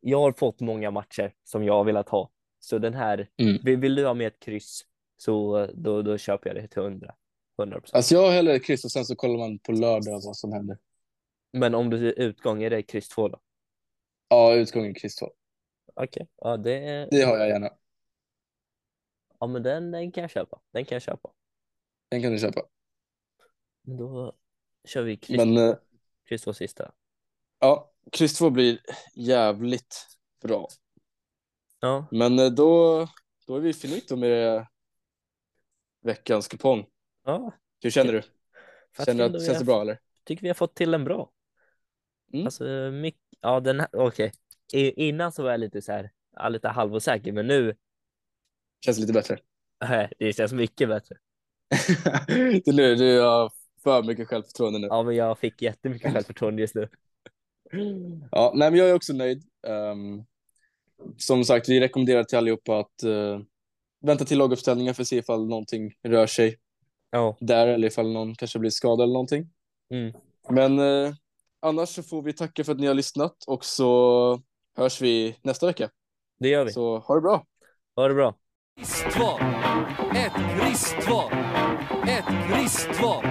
[0.00, 2.30] jag har fått många matcher som jag har velat ha.
[2.60, 3.62] Så den här, Mm.
[3.64, 4.80] vill, vill du ha med ett kryss
[5.16, 7.14] så då, då köper jag det till 100.
[7.58, 7.96] 100 procent.
[7.96, 10.78] Alltså jag har hellre kryss och sen så kollar man på lördag vad som händer.
[11.52, 13.40] Men om du utgång, är det kryss 2 då?
[14.28, 15.30] Ja, utgången kryss 2.
[15.94, 17.70] Okej, ja det, Det har jag gärna.
[19.40, 20.60] ja men den, den kan jag köpa.
[20.70, 21.30] Den kan jag köpa.
[22.08, 22.62] Den kan du köpa.
[23.82, 24.32] Då
[24.84, 25.76] kör vi kryss, Men eh,
[26.24, 26.92] kryss 2 sista.
[27.58, 28.78] ja, kryss 2 blir
[29.14, 30.06] jävligt
[30.42, 30.68] bra.
[31.80, 32.98] Ja, Men eh, då,
[33.46, 34.66] då är vi finito med
[36.00, 36.86] veckans kupong.
[37.24, 37.52] ja.
[37.82, 38.22] Hur känner du?
[38.92, 39.98] För Känner du att det känns har- det bra eller?
[40.24, 41.30] tycker vi har fått till en bra.
[42.32, 42.46] Mm.
[42.46, 44.26] Alltså, mycket, ja den här, okej.
[44.26, 44.32] I-
[44.72, 47.74] Innan så var jag lite så här, ja, lite halvosäker, men nu,
[48.84, 49.38] Känns lite bättre.
[50.18, 51.16] det känns mycket bättre.
[52.66, 53.52] nu, du har
[53.82, 54.86] för mycket självförtroende nu.
[54.86, 56.88] Ja, men jag fick jättemycket självförtroende just nu.
[58.30, 59.42] Ja, nej, men jag är också nöjd.
[59.66, 60.24] Ehm,
[61.16, 63.40] som sagt, vi rekommenderar till allihopa att eh,
[64.00, 66.58] vänta till laguppställningar för att se ifall någonting rör sig
[67.10, 69.50] Ja, där eller ifall någon kanske blir skadad eller någonting.
[69.90, 70.12] mm.
[70.50, 71.14] Men eh,
[71.60, 74.42] annars så får vi tacka för att ni har lyssnat och så
[74.76, 75.90] hörs vi nästa vecka.
[76.40, 76.72] Det gör vi.
[76.72, 77.44] Så ha det bra.
[77.96, 78.34] Ha det bra.
[78.80, 78.88] Ett,
[80.16, 81.20] Ett två.
[82.08, 83.24] Ett kristval.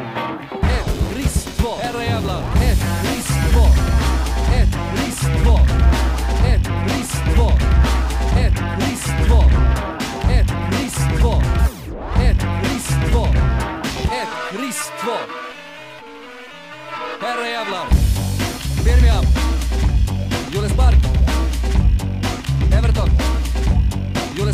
[0.64, 1.80] Ett kristval.
[1.80, 2.42] Herre jävlar.
[2.42, 3.72] Ett kristval.
[4.58, 5.66] Ett kristval.
[6.48, 7.58] Ett kristval.
[8.38, 9.52] Ett kristval.
[10.32, 11.44] Ett kristval.
[12.24, 13.36] Ett kristval.
[14.04, 15.28] Ett kristval.
[17.22, 18.01] Herre jävlar.